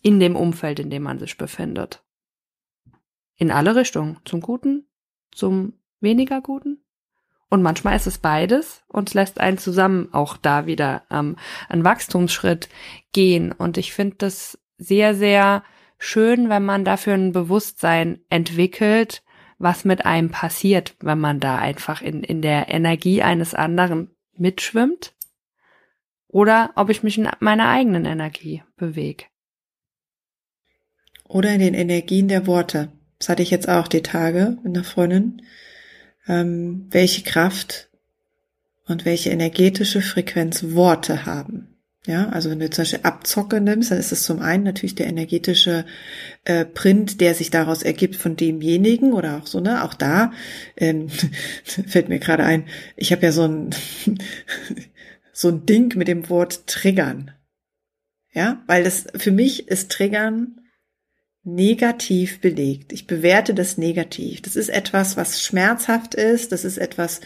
in 0.03 0.21
dem 0.21 0.37
Umfeld, 0.37 0.79
in 0.79 0.91
dem 0.91 1.03
man 1.03 1.19
sich 1.19 1.37
befindet. 1.37 2.03
In 3.37 3.51
alle 3.51 3.75
Richtungen. 3.75 4.19
Zum 4.25 4.41
Guten, 4.41 4.87
zum 5.33 5.75
weniger 6.01 6.41
Guten. 6.41 6.83
Und 7.49 7.63
manchmal 7.63 7.97
ist 7.97 8.07
es 8.07 8.19
beides 8.19 8.83
und 8.89 9.13
lässt 9.15 9.39
einen 9.39 9.59
zusammen 9.59 10.09
auch 10.13 10.37
da 10.37 10.67
wieder 10.67 11.03
ähm, 11.11 11.37
einen 11.69 11.85
Wachstumsschritt 11.85 12.69
gehen. 13.13 13.53
Und 13.53 13.77
ich 13.77 13.93
finde 13.93 14.17
das 14.19 14.59
sehr, 14.79 15.15
sehr 15.15 15.63
schön, 15.99 16.49
wenn 16.49 16.65
man 16.65 16.85
dafür 16.85 17.15
ein 17.15 17.33
Bewusstsein 17.33 18.21
entwickelt, 18.31 19.23
was 19.59 19.85
mit 19.85 20.07
einem 20.07 20.31
passiert, 20.31 20.97
wenn 21.01 21.21
man 21.21 21.41
da 21.41 21.59
einfach 21.59 22.01
in, 22.01 22.23
in 22.23 22.43
der 22.43 22.69
Energie 22.69 23.23
eines 23.23 23.55
anderen 23.55 24.11
mitschwimmt. 24.37 25.15
Oder 26.33 26.73
ob 26.77 26.89
ich 26.89 27.05
mich 27.05 27.19
in 27.19 27.29
meiner 27.39 27.69
eigenen 27.69 28.07
Energie 28.07 28.63
bewege. 28.77 29.27
Oder 31.29 31.53
in 31.53 31.61
den 31.61 31.75
Energien 31.75 32.27
der 32.27 32.47
Worte. 32.47 32.91
Das 33.19 33.29
hatte 33.29 33.43
ich 33.43 33.51
jetzt 33.51 33.69
auch 33.69 33.87
die 33.87 34.03
Tage 34.03 34.57
mit 34.65 34.75
einer 34.75 34.85
Freundin. 34.85 35.43
Ähm, 36.27 36.89
welche 36.91 37.23
Kraft 37.23 37.91
und 38.87 39.05
welche 39.05 39.31
energetische 39.31 40.01
Frequenz 40.01 40.65
Worte 40.75 41.27
haben. 41.27 41.69
Ja, 42.05 42.31
also 42.31 42.51
wenn 42.51 42.59
du 42.59 42.69
zum 42.69 42.83
Beispiel 42.83 43.01
Abzocke 43.05 43.61
nimmst, 43.61 43.93
dann 43.93 43.99
ist 43.99 44.11
es 44.11 44.25
zum 44.25 44.41
einen 44.41 44.65
natürlich 44.65 44.97
der 44.97 45.07
energetische 45.07 45.85
äh, 46.45 46.65
Print, 46.65 47.21
der 47.21 47.35
sich 47.35 47.51
daraus 47.51 47.85
ergibt 47.85 48.17
von 48.17 48.35
demjenigen 48.35 49.13
oder 49.13 49.39
auch 49.39 49.47
so, 49.47 49.61
ne, 49.61 49.85
auch 49.85 49.95
da 49.95 50.33
ähm, 50.77 51.09
fällt 51.65 52.09
mir 52.09 52.19
gerade 52.19 52.43
ein, 52.43 52.65
ich 52.97 53.13
habe 53.13 53.23
ja 53.23 53.31
so 53.31 53.45
ein 53.45 53.71
so 55.33 55.49
ein 55.49 55.67
Ding 55.67 55.97
mit 55.97 56.09
dem 56.09 56.29
Wort 56.29 56.67
triggern. 56.67 57.33
Ja, 58.33 58.63
weil 58.67 58.85
das 58.85 59.07
für 59.17 59.33
mich 59.33 59.69
ist 59.69 59.91
triggern 59.91 60.61
negativ 61.45 62.41
belegt. 62.41 62.93
Ich 62.93 63.07
bewerte 63.07 63.53
das 63.53 63.77
negativ. 63.77 64.43
Das 64.43 64.57
ist 64.57 64.69
etwas, 64.69 65.17
was 65.17 65.43
schmerzhaft 65.43 66.15
ist. 66.15 66.53
Das 66.53 66.65
ist 66.65 66.79
etwas, 66.79 67.21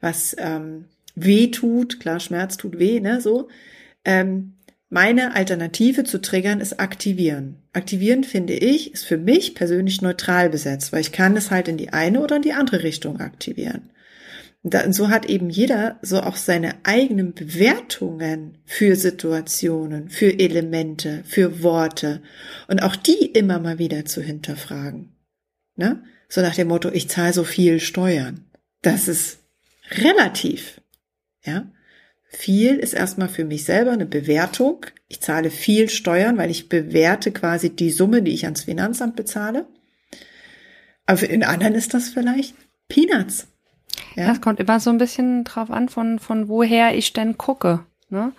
was 0.00 0.36
ähm, 0.38 0.86
weh 1.14 1.50
tut. 1.50 1.98
Klar, 1.98 2.20
Schmerz 2.20 2.56
tut 2.56 2.78
weh, 2.78 3.00
ne? 3.00 3.20
So. 3.20 3.48
Ähm, 4.04 4.54
meine 4.90 5.34
Alternative 5.34 6.04
zu 6.04 6.20
triggern 6.20 6.60
ist 6.60 6.78
aktivieren. 6.78 7.56
Aktivieren 7.72 8.24
finde 8.24 8.52
ich 8.52 8.92
ist 8.92 9.06
für 9.06 9.16
mich 9.16 9.54
persönlich 9.54 10.02
neutral 10.02 10.50
besetzt, 10.50 10.92
weil 10.92 11.00
ich 11.00 11.12
kann 11.12 11.34
es 11.34 11.50
halt 11.50 11.66
in 11.68 11.78
die 11.78 11.94
eine 11.94 12.20
oder 12.20 12.36
in 12.36 12.42
die 12.42 12.52
andere 12.52 12.82
Richtung 12.82 13.18
aktivieren. 13.18 13.90
Und 14.62 14.94
so 14.94 15.08
hat 15.08 15.26
eben 15.26 15.50
jeder 15.50 15.98
so 16.02 16.20
auch 16.20 16.36
seine 16.36 16.74
eigenen 16.84 17.34
Bewertungen 17.34 18.58
für 18.64 18.94
Situationen, 18.94 20.08
für 20.08 20.38
Elemente, 20.38 21.24
für 21.26 21.64
Worte 21.64 22.22
und 22.68 22.82
auch 22.82 22.94
die 22.94 23.26
immer 23.26 23.58
mal 23.58 23.78
wieder 23.78 24.04
zu 24.04 24.22
hinterfragen. 24.22 25.16
Ne? 25.74 26.04
So 26.28 26.40
nach 26.42 26.54
dem 26.54 26.68
Motto, 26.68 26.90
ich 26.90 27.08
zahle 27.08 27.32
so 27.32 27.42
viel 27.42 27.80
Steuern. 27.80 28.44
Das 28.82 29.08
ist 29.08 29.40
relativ. 29.90 30.80
Ja? 31.44 31.70
Viel 32.28 32.76
ist 32.76 32.94
erstmal 32.94 33.28
für 33.28 33.44
mich 33.44 33.64
selber 33.64 33.90
eine 33.90 34.06
Bewertung. 34.06 34.86
Ich 35.08 35.20
zahle 35.20 35.50
viel 35.50 35.90
Steuern, 35.90 36.38
weil 36.38 36.50
ich 36.52 36.68
bewerte 36.68 37.32
quasi 37.32 37.70
die 37.70 37.90
Summe, 37.90 38.22
die 38.22 38.32
ich 38.32 38.44
ans 38.44 38.62
Finanzamt 38.62 39.16
bezahle. 39.16 39.66
Aber 41.04 41.18
für 41.18 41.28
den 41.28 41.42
anderen 41.42 41.74
ist 41.74 41.94
das 41.94 42.10
vielleicht 42.10 42.54
Peanuts. 42.88 43.48
Ja. 44.14 44.28
Das 44.28 44.40
kommt 44.40 44.60
immer 44.60 44.80
so 44.80 44.90
ein 44.90 44.98
bisschen 44.98 45.44
drauf 45.44 45.70
an, 45.70 45.88
von, 45.88 46.18
von 46.18 46.48
woher 46.48 46.96
ich 46.96 47.12
denn 47.12 47.38
gucke. 47.38 47.80
Ne? 48.10 48.32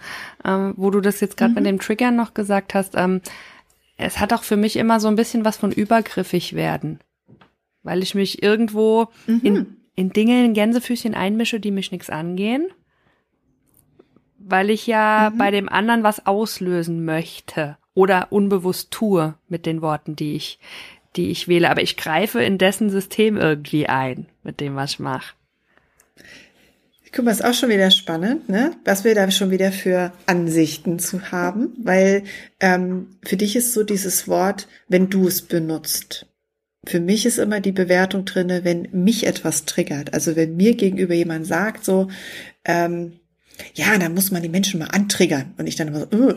Ähm, 0.45 0.74
wo 0.77 0.91
du 0.91 1.01
das 1.01 1.19
jetzt 1.19 1.36
gerade 1.36 1.51
mhm. 1.51 1.55
mit 1.55 1.65
dem 1.65 1.79
Triggern 1.79 2.15
noch 2.15 2.33
gesagt 2.33 2.75
hast, 2.75 2.93
ähm, 2.95 3.22
es 3.98 4.19
hat 4.19 4.33
auch 4.33 4.43
für 4.43 4.57
mich 4.57 4.75
immer 4.75 5.00
so 5.00 5.07
ein 5.07 5.15
bisschen 5.15 5.45
was 5.45 5.57
von 5.57 5.72
übergriffig 5.72 6.53
werden. 6.53 7.00
Weil 7.81 8.03
ich 8.03 8.15
mich 8.15 8.43
irgendwo 8.43 9.07
mhm. 9.25 9.41
in, 9.43 9.77
in 9.95 10.10
Dinge 10.12 10.45
in 10.45 10.53
Gänsefüßchen 10.53 11.15
einmische, 11.15 11.60
die 11.60 11.72
mich 11.72 11.91
nichts 11.91 12.10
angehen. 12.10 12.67
Weil 14.38 14.69
ich 14.69 14.88
ja 14.88 15.31
mhm. 15.33 15.38
bei 15.38 15.51
dem 15.51 15.69
anderen 15.69 16.03
was 16.03 16.25
auslösen 16.25 17.03
möchte 17.03 17.77
oder 17.95 18.31
unbewusst 18.31 18.91
tue 18.91 19.36
mit 19.48 19.65
den 19.65 19.81
Worten, 19.81 20.15
die 20.15 20.36
ich, 20.36 20.60
die 21.15 21.31
ich 21.31 21.48
wähle. 21.48 21.69
Aber 21.69 21.81
ich 21.81 21.98
greife 21.98 22.43
in 22.43 22.57
dessen 22.57 22.89
System 22.89 23.38
irgendwie 23.38 23.88
ein 23.88 24.27
mit 24.43 24.60
dem, 24.60 24.75
was 24.75 24.91
ich 24.91 25.00
mache. 25.00 25.33
Guck 27.15 27.25
mal, 27.25 27.32
ist 27.32 27.46
auch 27.46 27.53
schon 27.53 27.70
wieder 27.70 27.91
spannend, 27.91 28.50
ne? 28.50 28.72
Was 28.86 29.03
wir 29.03 29.13
da 29.13 29.29
schon 29.29 29.51
wieder 29.51 29.72
für 29.72 30.12
Ansichten 30.25 30.98
zu 30.98 31.32
haben, 31.32 31.72
weil 31.77 32.24
ähm, 32.60 33.17
für 33.24 33.38
dich 33.38 33.55
ist 33.55 33.74
so 33.74 33.84
dieses 33.84 34.27
Wort, 34.27 34.67
wenn 34.88 35.12
du 35.12 35.27
es 35.27 35.43
benutzt. 35.43 36.25
Für 36.88 37.00
mich 37.00 37.27
ist 37.27 37.38
immer 37.38 37.60
die 37.60 37.72
Bewertung 37.72 38.25
drinne, 38.25 38.63
wenn 38.63 38.89
mich 38.91 39.27
etwas 39.27 39.65
triggert. 39.65 40.15
Also 40.15 40.36
wenn 40.36 40.55
mir 40.55 40.75
gegenüber 40.75 41.13
jemand 41.13 41.46
sagt, 41.46 41.86
so, 41.86 42.08
ähm, 42.65 43.13
ja, 43.75 43.96
dann 44.00 44.15
muss 44.15 44.32
man 44.32 44.41
die 44.41 44.50
Menschen 44.50 44.79
mal 44.79 44.88
antriggern. 44.88 45.53
Und 45.58 45.67
ich 45.67 45.75
dann 45.75 45.89
immer 45.89 46.08
so, 46.12 46.17
uh, 46.17 46.34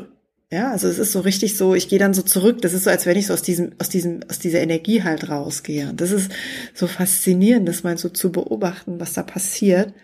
ja, 0.52 0.73
also 0.73 0.88
es 0.88 0.99
ist 0.99 1.12
so 1.12 1.21
richtig 1.21 1.56
so, 1.56 1.75
ich 1.75 1.88
gehe 1.88 1.99
dann 1.99 2.12
so 2.12 2.21
zurück. 2.21 2.61
Das 2.61 2.75
ist 2.75 2.85
so, 2.85 2.90
als 2.90 3.06
wenn 3.06 3.16
ich 3.16 3.28
so 3.28 3.33
aus 3.33 3.42
diesem, 3.42 3.73
aus 3.78 3.88
diesem, 3.88 4.21
aus 4.28 4.40
dieser 4.40 4.61
Energie 4.61 5.02
halt 5.02 5.30
rausgehe. 5.30 5.88
Und 5.88 6.02
das 6.02 6.11
ist 6.11 6.30
so 6.75 6.87
faszinierend, 6.87 7.66
das 7.66 7.83
mal 7.83 7.97
so 7.97 8.11
zu 8.11 8.30
beobachten, 8.30 9.00
was 9.00 9.14
da 9.14 9.23
passiert 9.23 9.95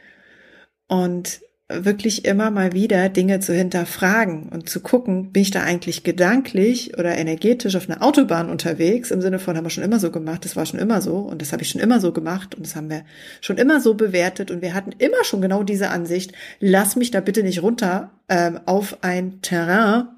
und 0.92 1.40
wirklich 1.68 2.26
immer 2.26 2.50
mal 2.50 2.74
wieder 2.74 3.08
Dinge 3.08 3.40
zu 3.40 3.54
hinterfragen 3.54 4.50
und 4.50 4.68
zu 4.68 4.80
gucken, 4.80 5.32
bin 5.32 5.40
ich 5.40 5.50
da 5.50 5.62
eigentlich 5.62 6.04
gedanklich 6.04 6.98
oder 6.98 7.16
energetisch 7.16 7.76
auf 7.76 7.88
einer 7.88 8.02
Autobahn 8.02 8.50
unterwegs, 8.50 9.10
im 9.10 9.22
Sinne 9.22 9.38
von 9.38 9.56
haben 9.56 9.64
wir 9.64 9.70
schon 9.70 9.84
immer 9.84 9.98
so 9.98 10.10
gemacht, 10.10 10.44
das 10.44 10.54
war 10.54 10.66
schon 10.66 10.78
immer 10.78 11.00
so 11.00 11.16
und 11.16 11.40
das 11.40 11.50
habe 11.50 11.62
ich 11.62 11.70
schon 11.70 11.80
immer 11.80 11.98
so 11.98 12.12
gemacht 12.12 12.54
und 12.54 12.66
das 12.66 12.76
haben 12.76 12.90
wir 12.90 13.06
schon 13.40 13.56
immer 13.56 13.80
so 13.80 13.94
bewertet 13.94 14.50
und 14.50 14.60
wir 14.60 14.74
hatten 14.74 14.92
immer 14.98 15.24
schon 15.24 15.40
genau 15.40 15.62
diese 15.62 15.88
Ansicht, 15.88 16.32
lass 16.60 16.94
mich 16.94 17.10
da 17.10 17.20
bitte 17.20 17.42
nicht 17.42 17.62
runter 17.62 18.10
ähm, 18.28 18.60
auf 18.66 18.98
ein 19.00 19.40
Terrain, 19.40 20.08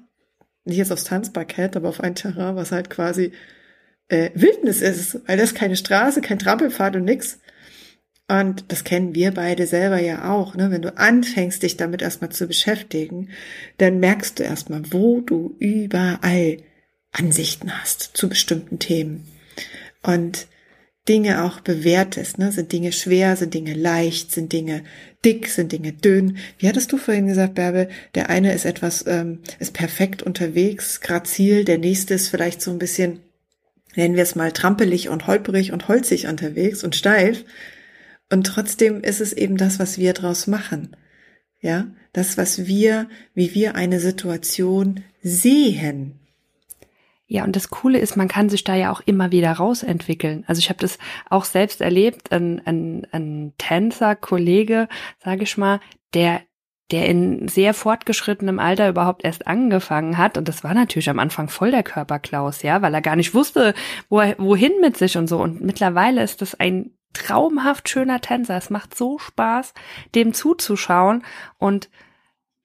nicht 0.65 0.77
jetzt 0.77 0.91
aufs 0.91 1.05
Tanzparkett, 1.05 1.77
aber 1.77 1.87
auf 1.87 2.01
ein 2.01 2.15
Terrain, 2.15 2.57
was 2.57 2.73
halt 2.73 2.89
quasi 2.89 3.31
äh, 4.09 4.31
Wildnis 4.33 4.81
ist, 4.81 5.21
weil 5.25 5.37
das 5.37 5.53
keine 5.53 5.77
Straße, 5.77 6.19
kein 6.19 6.37
Trampelpfad 6.37 6.97
und 6.97 7.05
nix, 7.05 7.39
und 8.27 8.71
das 8.71 8.83
kennen 8.83 9.13
wir 9.13 9.31
beide 9.31 9.67
selber 9.67 9.99
ja 9.99 10.31
auch. 10.31 10.55
Ne? 10.55 10.71
Wenn 10.71 10.81
du 10.81 10.97
anfängst, 10.97 11.61
dich 11.61 11.77
damit 11.77 12.01
erstmal 12.01 12.31
zu 12.31 12.47
beschäftigen, 12.47 13.29
dann 13.77 13.99
merkst 13.99 14.39
du 14.39 14.43
erstmal, 14.43 14.91
wo 14.91 15.21
du 15.21 15.55
überall 15.59 16.57
Ansichten 17.11 17.71
hast 17.79 18.11
zu 18.17 18.27
bestimmten 18.27 18.79
Themen. 18.79 19.27
Und 20.01 20.47
Dinge 21.07 21.43
auch 21.43 21.59
bewertest. 21.59 22.39
Ne? 22.39 22.51
Sind 22.51 22.71
Dinge 22.71 22.91
schwer, 22.91 23.35
sind 23.35 23.53
Dinge 23.53 23.73
leicht, 23.73 24.31
sind 24.31 24.51
Dinge 24.51 24.83
dick, 25.23 25.47
sind 25.47 25.71
Dinge 25.71 25.93
dünn. 25.93 26.37
Wie 26.57 26.67
hattest 26.67 26.91
du 26.91 26.97
vorhin 26.97 27.27
gesagt, 27.27 27.55
Bärbel? 27.55 27.89
Der 28.15 28.29
eine 28.29 28.53
ist 28.53 28.65
etwas, 28.65 29.05
ähm, 29.07 29.39
ist 29.59 29.73
perfekt 29.73 30.23
unterwegs, 30.23 31.01
grazil, 31.01 31.63
der 31.63 31.77
nächste 31.77 32.15
ist 32.15 32.29
vielleicht 32.29 32.61
so 32.61 32.71
ein 32.71 32.79
bisschen, 32.79 33.19
nennen 33.95 34.15
wir 34.15 34.23
es 34.23 34.35
mal, 34.35 34.51
trampelig 34.51 35.09
und 35.09 35.27
holperig 35.27 35.71
und 35.71 35.87
holzig 35.87 36.27
unterwegs 36.27 36.83
und 36.83 36.95
steif. 36.95 37.43
Und 38.31 38.47
trotzdem 38.47 39.01
ist 39.01 39.21
es 39.21 39.33
eben 39.33 39.57
das, 39.57 39.79
was 39.79 39.97
wir 39.97 40.13
draus 40.13 40.47
machen. 40.47 40.95
Ja, 41.61 41.87
das, 42.13 42.37
was 42.37 42.65
wir, 42.67 43.09
wie 43.33 43.53
wir 43.55 43.75
eine 43.75 43.99
Situation 43.99 45.03
sehen. 45.21 46.19
Ja, 47.27 47.43
und 47.43 47.55
das 47.55 47.69
Coole 47.69 47.97
ist, 47.97 48.17
man 48.17 48.27
kann 48.27 48.49
sich 48.49 48.63
da 48.63 48.75
ja 48.75 48.91
auch 48.91 49.01
immer 49.01 49.31
wieder 49.31 49.51
rausentwickeln. 49.51 50.43
Also 50.47 50.59
ich 50.59 50.69
habe 50.69 50.79
das 50.79 50.99
auch 51.29 51.43
selbst 51.43 51.81
erlebt, 51.81 52.31
ein, 52.31 52.61
ein, 52.65 53.07
ein 53.11 53.53
Tänzer, 53.57 54.15
Kollege, 54.15 54.87
sage 55.23 55.43
ich 55.43 55.57
mal, 55.57 55.79
der 56.13 56.41
der 56.91 57.07
in 57.07 57.47
sehr 57.47 57.73
fortgeschrittenem 57.73 58.59
Alter 58.59 58.89
überhaupt 58.89 59.25
erst 59.25 59.47
angefangen 59.47 60.17
hat. 60.17 60.37
Und 60.37 60.47
das 60.47 60.63
war 60.63 60.73
natürlich 60.73 61.09
am 61.09 61.19
Anfang 61.19 61.49
voll 61.49 61.71
der 61.71 61.81
Körperklaus, 61.83 62.61
ja, 62.61 62.81
weil 62.81 62.93
er 62.93 63.01
gar 63.01 63.15
nicht 63.15 63.33
wusste, 63.33 63.73
wo 64.07 64.19
er, 64.19 64.35
wohin 64.37 64.71
mit 64.81 64.95
sich 64.95 65.17
und 65.17 65.27
so. 65.27 65.39
Und 65.39 65.61
mittlerweile 65.61 66.21
ist 66.21 66.41
das 66.41 66.53
ein 66.53 66.91
traumhaft 67.15 67.89
schöner 67.89 68.21
Tänzer. 68.21 68.57
Es 68.57 68.69
macht 68.69 68.95
so 68.95 69.17
Spaß, 69.17 69.73
dem 70.13 70.33
zuzuschauen 70.33 71.23
und 71.57 71.89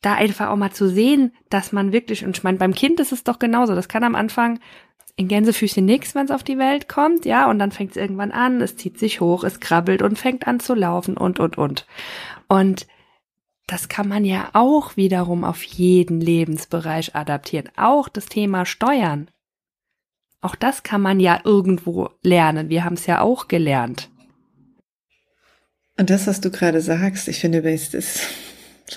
da 0.03 0.15
einfach 0.15 0.49
auch 0.49 0.57
mal 0.57 0.73
zu 0.73 0.89
sehen, 0.89 1.33
dass 1.51 1.73
man 1.73 1.93
wirklich, 1.93 2.25
und 2.25 2.37
ich 2.37 2.43
meine, 2.43 2.59
beim 2.59 2.75
Kind 2.75 3.01
ist 3.01 3.13
es 3.13 3.25
doch 3.25 3.39
genauso, 3.39 3.75
das 3.75 3.89
kann 3.89 4.05
am 4.05 4.15
Anfang 4.15 4.61
in 5.17 5.29
Gänsefüßchen 5.29 5.85
nix, 5.85 6.15
wenn 6.15 6.25
es 6.25 6.31
auf 6.31 6.43
die 6.43 6.57
Welt 6.57 6.89
kommt, 6.89 7.27
ja, 7.27 7.51
und 7.51 7.59
dann 7.59 7.73
fängt 7.73 7.91
es 7.91 7.97
irgendwann 7.97 8.33
an, 8.33 8.63
es 8.63 8.77
zieht 8.77 8.99
sich 8.99 9.21
hoch, 9.21 9.45
es 9.45 9.61
krabbelt 9.61 10.01
und 10.01 10.19
fängt 10.19 10.47
an 10.47 10.61
zu 10.61 10.75
laufen 10.75 11.17
und, 11.17 11.39
und, 11.41 11.59
und. 11.59 11.87
Und 12.49 12.87
das 13.67 13.89
kann 13.89 14.09
man 14.09 14.25
ja 14.25 14.49
auch 14.55 14.97
wiederum 14.97 15.45
auf 15.45 15.63
jeden 15.63 16.21
Lebensbereich 16.21 17.15
adaptieren. 17.15 17.69
Auch 17.77 18.09
das 18.09 18.27
Thema 18.27 18.65
Steuern. 18.65 19.31
Auch 20.41 20.57
das 20.57 20.83
kann 20.83 21.03
man 21.03 21.21
ja 21.21 21.41
irgendwo 21.45 22.09
lernen. 22.23 22.71
Wir 22.71 22.85
haben 22.85 22.95
es 22.95 23.07
ja 23.07 23.21
auch 23.21 23.47
gelernt. 23.47 24.11
Und 26.01 26.09
das, 26.09 26.27
was 26.27 26.41
du 26.41 26.51
gerade 26.51 26.81
sagst, 26.81 27.29
ich 27.29 27.41
finde, 27.41 27.61
das 27.61 27.93
ist 27.93 28.21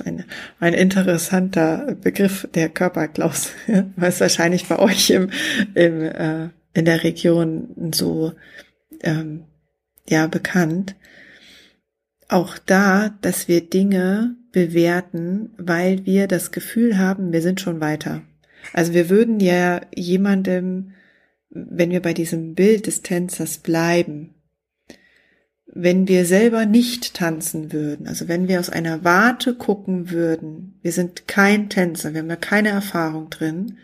ein, 0.05 0.23
ein 0.61 0.73
interessanter 0.73 1.97
Begriff, 2.01 2.47
der 2.53 2.69
Körperklaus, 2.69 3.51
es 3.97 4.21
wahrscheinlich 4.21 4.69
bei 4.69 4.79
euch 4.79 5.09
im, 5.09 5.29
im, 5.75 6.01
äh, 6.01 6.47
in 6.73 6.85
der 6.85 7.03
Region 7.03 7.91
so 7.93 8.31
ähm, 9.01 9.43
ja 10.07 10.27
bekannt. 10.27 10.95
Auch 12.29 12.57
da, 12.57 13.13
dass 13.19 13.49
wir 13.49 13.59
Dinge 13.69 14.37
bewerten, 14.53 15.49
weil 15.57 16.05
wir 16.05 16.29
das 16.29 16.53
Gefühl 16.53 16.97
haben, 16.97 17.33
wir 17.33 17.41
sind 17.41 17.59
schon 17.59 17.81
weiter. 17.81 18.21
Also 18.71 18.93
wir 18.93 19.09
würden 19.09 19.41
ja 19.41 19.81
jemandem, 19.93 20.93
wenn 21.49 21.91
wir 21.91 22.01
bei 22.01 22.13
diesem 22.13 22.55
Bild 22.55 22.87
des 22.87 23.01
Tänzers 23.01 23.57
bleiben, 23.57 24.32
wenn 25.75 26.07
wir 26.07 26.25
selber 26.25 26.65
nicht 26.65 27.15
tanzen 27.15 27.73
würden, 27.73 28.07
also 28.07 28.27
wenn 28.27 28.47
wir 28.47 28.59
aus 28.59 28.69
einer 28.69 29.03
Warte 29.03 29.55
gucken 29.55 30.11
würden, 30.11 30.77
wir 30.83 30.91
sind 30.91 31.27
kein 31.27 31.69
Tänzer, 31.69 32.13
wir 32.13 32.21
haben 32.21 32.29
da 32.29 32.35
keine 32.35 32.69
Erfahrung 32.69 33.29
drin, 33.31 33.77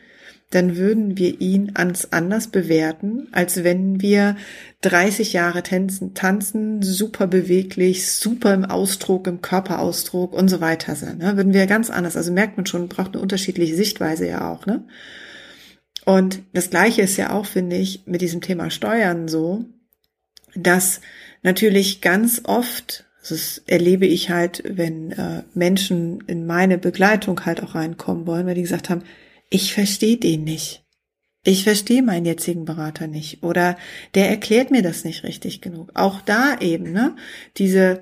dann 0.51 0.77
würden 0.77 1.17
wir 1.17 1.41
ihn 1.41 1.71
ans 1.75 2.07
anders 2.11 2.47
bewerten, 2.47 3.27
als 3.31 3.63
wenn 3.63 4.01
wir 4.01 4.35
30 4.81 5.33
Jahre 5.33 5.61
tanzen, 5.61 6.13
tanzen, 6.15 6.81
super 6.81 7.27
beweglich, 7.27 8.11
super 8.11 8.53
im 8.53 8.65
Ausdruck, 8.65 9.27
im 9.27 9.41
Körperausdruck 9.41 10.33
und 10.33 10.47
so 10.47 10.59
weiter 10.59 10.95
sind. 10.95 11.19
Ne? 11.19 11.37
Würden 11.37 11.53
wir 11.53 11.67
ganz 11.67 11.91
anders. 11.91 12.17
Also 12.17 12.31
merkt 12.31 12.57
man 12.57 12.65
schon, 12.65 12.87
braucht 12.87 13.13
eine 13.13 13.21
unterschiedliche 13.21 13.75
Sichtweise 13.75 14.27
ja 14.27 14.51
auch. 14.51 14.65
Ne? 14.65 14.85
Und 16.05 16.41
das 16.53 16.71
Gleiche 16.71 17.03
ist 17.03 17.17
ja 17.17 17.31
auch, 17.31 17.45
finde 17.45 17.75
ich, 17.75 18.07
mit 18.07 18.21
diesem 18.21 18.41
Thema 18.41 18.71
Steuern 18.71 19.27
so, 19.27 19.65
dass 20.55 21.01
natürlich 21.41 22.01
ganz 22.01 22.41
oft, 22.45 23.05
das 23.27 23.61
erlebe 23.67 24.05
ich 24.05 24.29
halt, 24.29 24.63
wenn 24.65 25.11
äh, 25.11 25.43
Menschen 25.53 26.23
in 26.27 26.45
meine 26.45 26.77
Begleitung 26.77 27.45
halt 27.45 27.61
auch 27.61 27.75
reinkommen 27.75 28.25
wollen, 28.25 28.45
weil 28.47 28.55
die 28.55 28.61
gesagt 28.61 28.89
haben, 28.89 29.03
ich 29.49 29.73
verstehe 29.73 30.17
den 30.17 30.43
nicht. 30.43 30.83
Ich 31.43 31.63
verstehe 31.63 32.03
meinen 32.03 32.25
jetzigen 32.25 32.65
Berater 32.65 33.07
nicht 33.07 33.43
oder 33.43 33.77
der 34.13 34.29
erklärt 34.29 34.71
mir 34.71 34.81
das 34.81 35.05
nicht 35.05 35.23
richtig 35.23 35.61
genug. 35.61 35.91
Auch 35.93 36.21
da 36.21 36.59
eben, 36.59 36.91
ne, 36.91 37.15
diese 37.57 38.01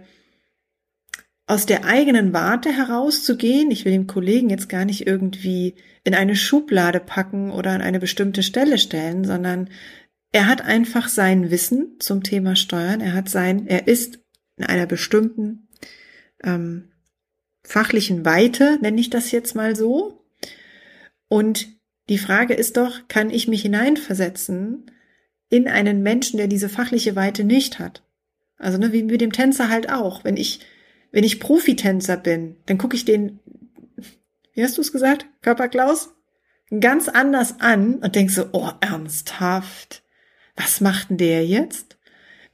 aus 1.48 1.66
der 1.66 1.86
eigenen 1.86 2.34
Warte 2.34 2.72
herauszugehen. 2.72 3.72
Ich 3.72 3.86
will 3.86 3.94
dem 3.94 4.06
Kollegen 4.06 4.50
jetzt 4.50 4.68
gar 4.68 4.84
nicht 4.84 5.08
irgendwie 5.08 5.76
in 6.04 6.14
eine 6.14 6.36
Schublade 6.36 7.00
packen 7.00 7.52
oder 7.52 7.72
an 7.72 7.82
eine 7.82 8.00
bestimmte 8.00 8.44
Stelle 8.44 8.78
stellen, 8.78 9.24
sondern 9.24 9.70
er 10.32 10.48
hat 10.48 10.62
einfach 10.62 11.08
sein 11.10 11.52
Wissen 11.52 11.96
zum 12.00 12.24
Thema 12.24 12.56
Steuern. 12.56 13.02
Er 13.02 13.14
hat 13.14 13.30
sein, 13.30 13.68
er 13.68 13.88
ist 13.88 14.20
in 14.58 14.66
einer 14.66 14.86
bestimmten 14.86 15.68
ähm, 16.44 16.92
fachlichen 17.64 18.26
Weite, 18.26 18.78
nenne 18.82 19.00
ich 19.00 19.10
das 19.10 19.32
jetzt 19.32 19.56
mal 19.56 19.76
so, 19.76 20.26
und 21.28 21.68
die 22.10 22.18
Frage 22.18 22.54
ist 22.54 22.78
doch, 22.78 23.08
kann 23.08 23.30
ich 23.30 23.48
mich 23.48 23.62
hineinversetzen 23.62 24.92
in 25.50 25.68
einen 25.68 26.02
Menschen, 26.04 26.38
der 26.38 26.48
diese 26.48 26.70
fachliche 26.70 27.16
Weite 27.16 27.44
nicht 27.44 27.80
hat? 27.80 28.04
Also 28.58 28.78
ne, 28.78 28.94
wie 28.94 29.04
mit 29.04 29.22
dem 29.22 29.34
Tänzer 29.34 29.70
halt 29.70 29.92
auch. 29.92 30.24
Wenn 30.24 30.38
ich, 30.38 30.62
wenn 31.12 31.24
ich 31.24 31.40
Profitänzer 31.40 32.18
bin, 32.18 32.58
dann 32.66 32.78
gucke 32.78 32.96
ich 32.96 33.06
den, 33.06 33.40
wie 34.54 34.64
hast 34.64 34.78
du 34.78 34.82
es 34.82 34.92
gesagt, 34.92 35.28
Körperklaus, 35.42 36.14
ganz 36.80 37.08
anders 37.10 37.60
an 37.60 37.96
und 37.96 38.16
denk 38.16 38.32
so, 38.32 38.48
oh, 38.54 38.72
ernsthaft, 38.82 40.04
was 40.58 40.82
macht 40.82 41.10
denn 41.10 41.18
der 41.18 41.46
jetzt? 41.46 41.98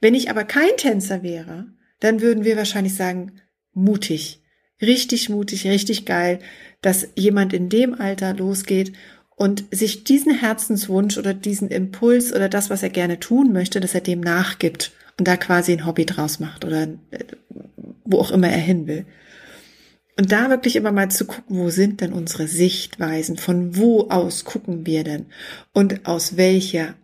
Wenn 0.00 0.14
ich 0.14 0.30
aber 0.30 0.44
kein 0.44 0.76
Tänzer 0.76 1.22
wäre, 1.22 1.66
dann 2.00 2.20
würden 2.20 2.44
wir 2.44 2.56
wahrscheinlich 2.56 2.94
sagen, 2.94 3.40
mutig, 3.72 4.42
richtig 4.80 5.28
mutig, 5.28 5.66
richtig 5.66 6.04
geil, 6.04 6.38
dass 6.82 7.08
jemand 7.16 7.52
in 7.52 7.68
dem 7.68 7.94
Alter 7.94 8.34
losgeht 8.34 8.92
und 9.36 9.64
sich 9.70 10.04
diesen 10.04 10.38
Herzenswunsch 10.38 11.18
oder 11.18 11.34
diesen 11.34 11.68
Impuls 11.68 12.32
oder 12.32 12.48
das, 12.48 12.70
was 12.70 12.82
er 12.82 12.90
gerne 12.90 13.18
tun 13.18 13.52
möchte, 13.52 13.80
dass 13.80 13.94
er 13.94 14.00
dem 14.00 14.20
nachgibt 14.20 14.92
und 15.18 15.26
da 15.26 15.36
quasi 15.36 15.72
ein 15.72 15.86
Hobby 15.86 16.06
draus 16.06 16.40
macht 16.40 16.64
oder 16.64 16.82
äh, 16.82 17.24
wo 18.04 18.18
auch 18.18 18.30
immer 18.30 18.48
er 18.48 18.58
hin 18.58 18.86
will. 18.86 19.06
Und 20.16 20.30
da 20.30 20.48
wirklich 20.50 20.76
immer 20.76 20.92
mal 20.92 21.10
zu 21.10 21.24
gucken, 21.24 21.58
wo 21.58 21.70
sind 21.70 22.00
denn 22.00 22.12
unsere 22.12 22.46
Sichtweisen? 22.46 23.36
Von 23.36 23.76
wo 23.76 24.08
aus 24.10 24.44
gucken 24.44 24.86
wir 24.86 25.02
denn? 25.02 25.26
Und 25.72 26.06
aus 26.06 26.36
welcher 26.36 26.94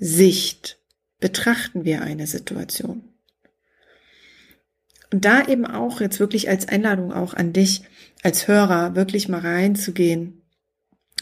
Ansicht 0.00 0.78
betrachten 1.20 1.84
wir 1.84 2.02
eine 2.02 2.26
Situation? 2.26 3.02
Und 5.10 5.24
da 5.24 5.46
eben 5.46 5.66
auch 5.66 6.00
jetzt 6.00 6.20
wirklich 6.20 6.48
als 6.48 6.68
Einladung 6.68 7.12
auch 7.12 7.34
an 7.34 7.52
dich 7.52 7.82
als 8.22 8.46
Hörer 8.46 8.94
wirklich 8.94 9.28
mal 9.28 9.40
reinzugehen. 9.40 10.42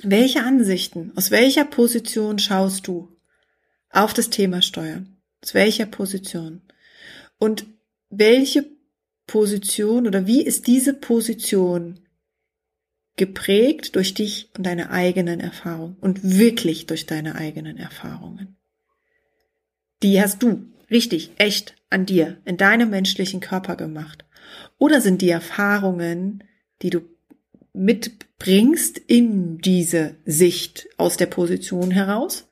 Welche 0.02 0.42
Ansichten, 0.42 1.12
aus 1.14 1.30
welcher 1.30 1.64
Position 1.64 2.38
schaust 2.38 2.86
du 2.86 3.16
auf 3.90 4.12
das 4.12 4.28
Thema 4.30 4.60
Steuern? 4.60 5.16
Aus 5.42 5.54
welcher 5.54 5.86
Position? 5.86 6.62
Und 7.38 7.66
welche 8.10 8.66
Position 9.26 10.06
oder 10.06 10.26
wie 10.26 10.42
ist 10.42 10.66
diese 10.66 10.94
Position 10.94 12.00
geprägt 13.16 13.94
durch 13.96 14.14
dich 14.14 14.50
und 14.56 14.66
deine 14.66 14.90
eigenen 14.90 15.40
Erfahrungen 15.40 15.96
und 16.00 16.22
wirklich 16.22 16.86
durch 16.86 17.06
deine 17.06 17.36
eigenen 17.36 17.76
Erfahrungen? 17.76 18.45
Die 20.02 20.20
hast 20.20 20.42
du 20.42 20.66
richtig, 20.90 21.32
echt 21.36 21.74
an 21.90 22.06
dir, 22.06 22.38
in 22.44 22.56
deinem 22.56 22.90
menschlichen 22.90 23.40
Körper 23.40 23.76
gemacht? 23.76 24.24
Oder 24.78 25.00
sind 25.00 25.22
die 25.22 25.30
Erfahrungen, 25.30 26.44
die 26.82 26.90
du 26.90 27.00
mitbringst 27.72 28.98
in 28.98 29.58
diese 29.58 30.16
Sicht 30.24 30.88
aus 30.96 31.16
der 31.16 31.26
Position 31.26 31.90
heraus, 31.90 32.48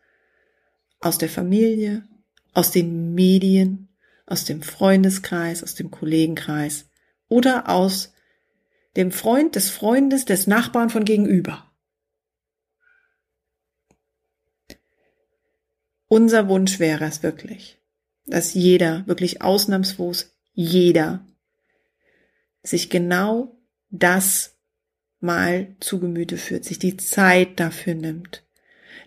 aus 1.01 1.19
der 1.19 1.29
Familie, 1.29 2.05
aus 2.53 2.71
den 2.71 3.15
Medien, 3.15 3.89
aus 4.27 4.45
dem 4.45 4.63
Freundeskreis, 4.63 5.63
aus 5.63 5.75
dem 5.75 5.91
Kollegenkreis 5.91 6.89
oder 7.29 7.69
aus 7.69 8.13
dem 8.97 9.11
Freund 9.13 9.57
des 9.57 9.71
Freundes 9.71 10.25
des 10.25 10.47
Nachbarn 10.47 10.89
von 10.89 11.05
gegenüber. 11.05 11.71
Unser 16.09 16.49
Wunsch 16.49 16.79
wäre 16.79 17.05
es 17.05 17.23
wirklich, 17.23 17.79
dass 18.27 18.55
jeder, 18.55 19.07
wirklich 19.07 19.43
ausnahmslos 19.43 20.35
jeder, 20.53 21.27
sich 22.63 22.91
genau 22.91 23.59
das 23.91 24.57
mal 25.21 25.75
zu 25.81 26.01
Gemüte 26.01 26.37
führt, 26.37 26.65
sich 26.65 26.79
die 26.79 26.97
Zeit 26.97 27.59
dafür 27.61 27.95
nimmt, 27.95 28.45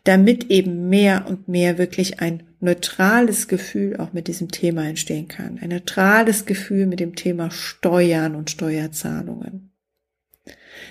damit 0.03 0.49
eben 0.49 0.89
mehr 0.89 1.25
und 1.27 1.47
mehr 1.47 1.77
wirklich 1.77 2.19
ein 2.19 2.43
neutrales 2.59 3.47
Gefühl 3.47 3.97
auch 3.97 4.13
mit 4.13 4.27
diesem 4.27 4.49
Thema 4.49 4.87
entstehen 4.87 5.27
kann. 5.27 5.59
Ein 5.59 5.69
neutrales 5.69 6.45
Gefühl 6.45 6.87
mit 6.87 6.99
dem 6.99 7.15
Thema 7.15 7.51
Steuern 7.51 8.35
und 8.35 8.49
Steuerzahlungen. 8.49 9.71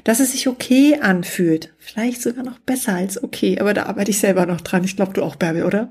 Dass 0.05 0.21
es 0.21 0.33
sich 0.33 0.49
okay 0.49 0.99
anfühlt, 1.01 1.75
vielleicht 1.79 2.23
sogar 2.23 2.45
noch 2.45 2.59
besser 2.59 2.95
als 2.95 3.23
okay, 3.23 3.59
aber 3.61 3.75
da 3.75 3.87
arbeite 3.87 4.11
ich 4.11 4.19
selber 4.19 4.47
noch 4.47 4.61
dran. 4.61 4.85
Ich 4.85 4.97
glaube, 4.97 5.13
du 5.13 5.23
auch, 5.23 5.37
Bärbel, 5.37 5.65
oder? 5.65 5.91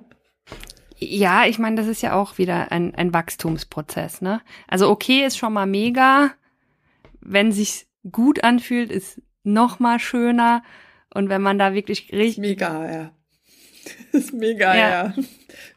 Ja, 0.97 1.45
ich 1.45 1.59
meine, 1.59 1.75
das 1.75 1.87
ist 1.87 2.01
ja 2.01 2.13
auch 2.13 2.37
wieder 2.37 2.71
ein, 2.71 2.95
ein 2.95 3.13
Wachstumsprozess, 3.13 4.21
ne? 4.21 4.41
Also 4.67 4.89
okay 4.89 5.25
ist 5.25 5.37
schon 5.37 5.53
mal 5.53 5.65
mega. 5.65 6.31
Wenn 7.19 7.51
sich 7.51 7.87
gut 8.11 8.43
anfühlt, 8.43 8.91
ist 8.91 9.21
noch 9.43 9.79
mal 9.79 9.99
schöner. 9.99 10.63
Und 11.13 11.29
wenn 11.29 11.41
man 11.41 11.59
da 11.59 11.73
wirklich 11.73 12.11
richtig. 12.11 12.37
Mega, 12.37 12.91
ja. 12.91 13.11
ist 14.11 14.33
mega, 14.33 14.75
ja. 14.75 14.89
ja. 14.89 15.13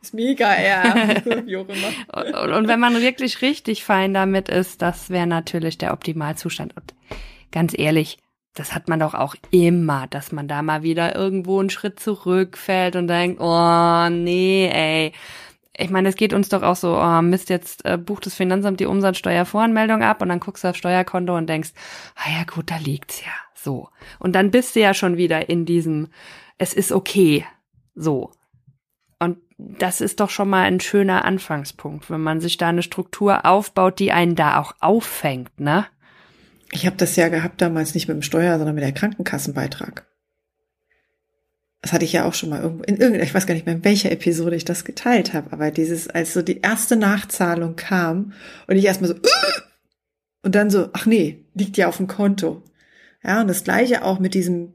ist 0.00 0.14
mega, 0.14 0.60
ja. 0.60 1.04
Wie 1.46 1.56
auch 1.56 1.68
immer. 1.68 2.42
Und, 2.42 2.52
und 2.52 2.68
wenn 2.68 2.80
man 2.80 3.00
wirklich 3.00 3.42
richtig 3.42 3.84
fein 3.84 4.14
damit 4.14 4.48
ist, 4.48 4.82
das 4.82 5.10
wäre 5.10 5.26
natürlich 5.26 5.78
der 5.78 5.92
Optimalzustand. 5.92 6.76
Und 6.76 6.94
ganz 7.50 7.74
ehrlich, 7.76 8.18
das 8.54 8.74
hat 8.74 8.88
man 8.88 9.00
doch 9.00 9.14
auch 9.14 9.36
immer, 9.50 10.06
dass 10.08 10.32
man 10.32 10.48
da 10.48 10.62
mal 10.62 10.82
wieder 10.82 11.14
irgendwo 11.14 11.60
einen 11.60 11.70
Schritt 11.70 12.00
zurückfällt 12.00 12.96
und 12.96 13.06
denkt, 13.06 13.40
oh 13.40 14.08
nee, 14.10 14.68
ey. 14.72 15.12
Ich 15.80 15.90
meine, 15.90 16.08
es 16.08 16.16
geht 16.16 16.32
uns 16.32 16.48
doch 16.48 16.62
auch 16.62 16.74
so, 16.74 16.98
oh 16.98 17.22
Mist, 17.22 17.50
jetzt 17.50 17.84
äh, 17.84 17.96
bucht 17.96 18.26
das 18.26 18.34
Finanzamt 18.34 18.80
die 18.80 18.86
Umsatzsteuervoranmeldung 18.86 20.02
ab 20.02 20.20
und 20.22 20.28
dann 20.28 20.40
guckst 20.40 20.64
du 20.64 20.68
aufs 20.68 20.78
Steuerkonto 20.78 21.36
und 21.36 21.48
denkst, 21.48 21.70
ah 22.16 22.30
ja 22.36 22.44
gut, 22.44 22.70
da 22.70 22.78
liegt's 22.78 23.24
ja. 23.24 23.32
So. 23.54 23.88
Und 24.18 24.32
dann 24.34 24.50
bist 24.50 24.74
du 24.74 24.80
ja 24.80 24.92
schon 24.92 25.16
wieder 25.16 25.48
in 25.48 25.66
diesem, 25.66 26.08
es 26.58 26.74
ist 26.74 26.90
okay. 26.90 27.46
So. 27.94 28.32
das 29.58 30.00
ist 30.00 30.20
doch 30.20 30.30
schon 30.30 30.48
mal 30.48 30.62
ein 30.62 30.80
schöner 30.80 31.24
Anfangspunkt, 31.24 32.10
wenn 32.10 32.20
man 32.20 32.40
sich 32.40 32.56
da 32.56 32.68
eine 32.68 32.82
Struktur 32.82 33.44
aufbaut, 33.44 33.98
die 33.98 34.12
einen 34.12 34.36
da 34.36 34.60
auch 34.60 34.74
auffängt, 34.80 35.60
ne? 35.60 35.86
Ich 36.72 36.86
habe 36.86 36.96
das 36.96 37.16
ja 37.16 37.28
gehabt 37.28 37.60
damals 37.60 37.94
nicht 37.94 38.08
mit 38.08 38.16
dem 38.16 38.22
Steuer, 38.22 38.58
sondern 38.58 38.74
mit 38.74 38.84
der 38.84 38.92
Krankenkassenbeitrag. 38.92 40.06
Das 41.80 41.92
hatte 41.92 42.04
ich 42.04 42.12
ja 42.12 42.24
auch 42.24 42.34
schon 42.34 42.50
mal 42.50 42.60
irgendwo 42.60 42.82
in 42.84 42.96
irgendeiner, 42.96 43.24
ich 43.24 43.34
weiß 43.34 43.46
gar 43.46 43.54
nicht 43.54 43.64
mehr, 43.64 43.74
in 43.76 43.84
welcher 43.84 44.10
Episode 44.10 44.56
ich 44.56 44.64
das 44.64 44.84
geteilt 44.84 45.32
habe, 45.32 45.52
aber 45.52 45.70
dieses, 45.70 46.08
als 46.08 46.34
so 46.34 46.42
die 46.42 46.60
erste 46.60 46.96
Nachzahlung 46.96 47.76
kam 47.76 48.32
und 48.66 48.76
ich 48.76 48.84
erstmal 48.84 49.10
so 49.10 49.14
und 50.42 50.54
dann 50.54 50.70
so, 50.70 50.88
ach 50.92 51.06
nee, 51.06 51.44
liegt 51.54 51.76
ja 51.76 51.88
auf 51.88 51.98
dem 51.98 52.06
Konto. 52.06 52.62
Ja, 53.24 53.40
und 53.40 53.48
das 53.48 53.64
gleiche 53.64 54.04
auch 54.04 54.18
mit 54.18 54.34
diesem, 54.34 54.74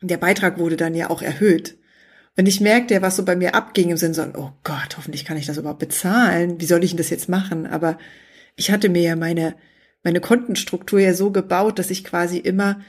der 0.00 0.16
Beitrag 0.16 0.58
wurde 0.58 0.76
dann 0.76 0.94
ja 0.94 1.10
auch 1.10 1.22
erhöht. 1.22 1.78
Und 2.36 2.46
ich 2.46 2.60
merkte 2.60 3.00
was 3.00 3.16
so 3.16 3.24
bei 3.24 3.36
mir 3.36 3.54
abging 3.54 3.90
im 3.90 3.96
Sinne 3.96 4.14
so, 4.14 4.22
oh 4.36 4.52
Gott, 4.64 4.96
hoffentlich 4.96 5.24
kann 5.24 5.36
ich 5.36 5.46
das 5.46 5.56
überhaupt 5.56 5.78
bezahlen. 5.78 6.60
Wie 6.60 6.66
soll 6.66 6.84
ich 6.84 6.90
denn 6.90 6.98
das 6.98 7.10
jetzt 7.10 7.28
machen? 7.28 7.66
Aber 7.66 7.98
ich 8.56 8.70
hatte 8.70 8.88
mir 8.88 9.02
ja 9.02 9.16
meine, 9.16 9.54
meine 10.06 10.20
Kontenstruktur 10.20 11.00
ja 11.00 11.14
so 11.14 11.32
gebaut, 11.32 11.80
dass 11.80 11.90
ich 11.90 12.04
quasi 12.04 12.38
immer 12.38 12.80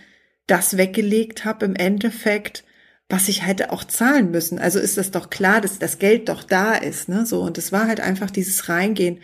das 0.46 0.78
weggelegt 0.78 1.46
habe 1.46 1.66
im 1.66 1.76
Endeffekt, 1.76 2.64
was 3.10 3.28
ich 3.28 3.44
hätte 3.44 3.72
auch 3.72 3.84
zahlen 3.84 4.30
müssen. 4.30 4.60
Also 4.60 4.78
ist 4.78 5.00
das 5.00 5.10
doch 5.10 5.32
klar, 5.32 5.60
dass 5.60 5.80
das 5.80 5.98
Geld 5.98 6.30
doch 6.30 6.44
da 6.44 6.76
ist, 6.76 7.10
ne? 7.10 7.26
So 7.26 7.42
und 7.42 7.58
es 7.58 7.72
war 7.72 7.88
halt 7.88 8.02
einfach 8.02 8.30
dieses 8.30 8.70
Reingehen 8.70 9.18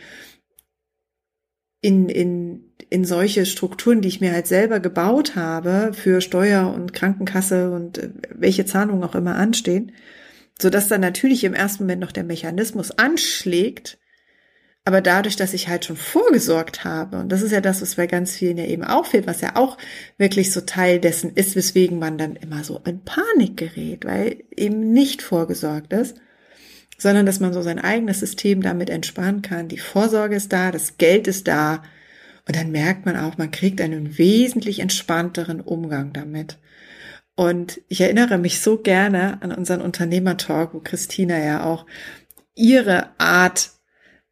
in 1.82 2.10
in 2.10 2.74
in 2.90 3.06
solche 3.06 3.46
Strukturen, 3.46 4.02
die 4.02 4.08
ich 4.08 4.22
mir 4.22 4.32
halt 4.34 4.48
selber 4.48 4.80
gebaut 4.80 5.36
habe 5.36 5.92
für 5.94 6.20
Steuer 6.20 6.74
und 6.74 6.94
Krankenkasse 6.94 7.70
und 7.70 8.00
äh, 8.00 8.10
welche 8.34 8.66
Zahlungen 8.66 9.04
auch 9.04 9.14
immer 9.14 9.36
anstehen, 9.36 9.92
so 10.60 10.72
dass 10.72 10.88
dann 10.88 11.02
natürlich 11.02 11.44
im 11.44 11.54
ersten 11.54 11.84
Moment 11.84 12.02
noch 12.02 12.12
der 12.12 12.24
Mechanismus 12.24 12.90
anschlägt, 12.90 14.00
aber 14.86 15.00
dadurch, 15.00 15.38
dass 15.38 15.54
ich 15.54 15.70
halt 15.70 15.86
schon 15.86 15.96
vorgesorgt 15.96 16.84
habe, 16.84 17.18
und 17.18 17.30
das 17.30 17.42
ist 17.42 17.52
ja 17.52 17.62
das, 17.62 17.82
was 17.82 17.96
bei 17.96 18.06
ganz 18.06 18.36
vielen 18.36 18.58
ja 18.58 18.66
eben 18.66 18.84
auch 18.84 19.06
fehlt, 19.06 19.28
was 19.28 19.40
ja 19.40 19.56
auch 19.56 19.78
wirklich 20.18 20.52
so 20.52 20.62
Teil 20.62 21.00
dessen 21.00 21.34
ist, 21.36 21.56
weswegen 21.56 22.00
man 22.00 22.18
dann 22.18 22.36
immer 22.36 22.64
so 22.66 22.82
in 22.86 23.02
Panik 23.04 23.56
gerät, 23.56 24.04
weil 24.04 24.44
eben 24.56 24.92
nicht 24.92 25.22
vorgesorgt 25.22 25.94
ist, 25.94 26.18
sondern 26.98 27.26
dass 27.26 27.40
man 27.40 27.54
so 27.54 27.62
sein 27.62 27.80
eigenes 27.80 28.20
System 28.20 28.62
damit 28.62 28.90
entspannen 28.90 29.42
kann. 29.42 29.70
Die 29.70 29.78
Vorsorge 29.78 30.36
ist 30.36 30.52
da, 30.52 30.72
das 30.72 30.98
Geld 30.98 31.28
ist 31.28 31.48
da. 31.48 31.84
Und 32.46 32.58
dann 32.58 32.72
merkt 32.72 33.06
man 33.06 33.16
auch, 33.16 33.38
man 33.38 33.52
kriegt 33.52 33.80
einen 33.80 34.18
wesentlich 34.18 34.80
entspannteren 34.80 35.62
Umgang 35.62 36.12
damit. 36.12 36.58
Und 37.36 37.82
ich 37.88 38.02
erinnere 38.02 38.38
mich 38.38 38.60
so 38.60 38.78
gerne 38.78 39.42
an 39.42 39.54
unseren 39.54 39.82
Unternehmertalk, 39.82 40.74
wo 40.74 40.80
Christina 40.80 41.40
ja 41.40 41.64
auch 41.64 41.86
ihre 42.54 43.18
Art 43.18 43.72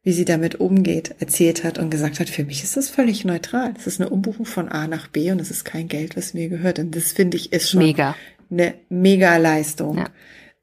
wie 0.04 0.14
sie 0.14 0.26
damit 0.26 0.56
umgeht, 0.56 1.16
erzählt 1.20 1.64
hat 1.64 1.78
und 1.78 1.92
gesagt 1.92 2.20
hat, 2.20 2.30
für 2.30 2.44
mich 2.44 2.64
ist 2.64 2.76
das 2.76 2.90
völlig 2.90 3.24
neutral. 3.24 3.74
Das 3.74 3.86
ist 3.86 4.02
eine 4.02 4.10
Umbuchung 4.10 4.46
von 4.46 4.68
A 4.68 4.88
nach 4.88 5.08
B 5.08 5.32
und 5.32 5.40
es 5.40 5.52
ist 5.52 5.64
kein 5.64 5.88
Geld, 5.88 6.18
was 6.18 6.34
mir 6.34 6.50
gehört. 6.50 6.80
Und 6.80 6.96
das 6.96 7.12
finde 7.12 7.38
ich 7.38 7.54
ist 7.54 7.70
schon 7.70 7.84
mega. 7.84 8.16
eine 8.50 8.74
mega 8.90 9.38
Leistung, 9.38 9.98
ja. 9.98 10.10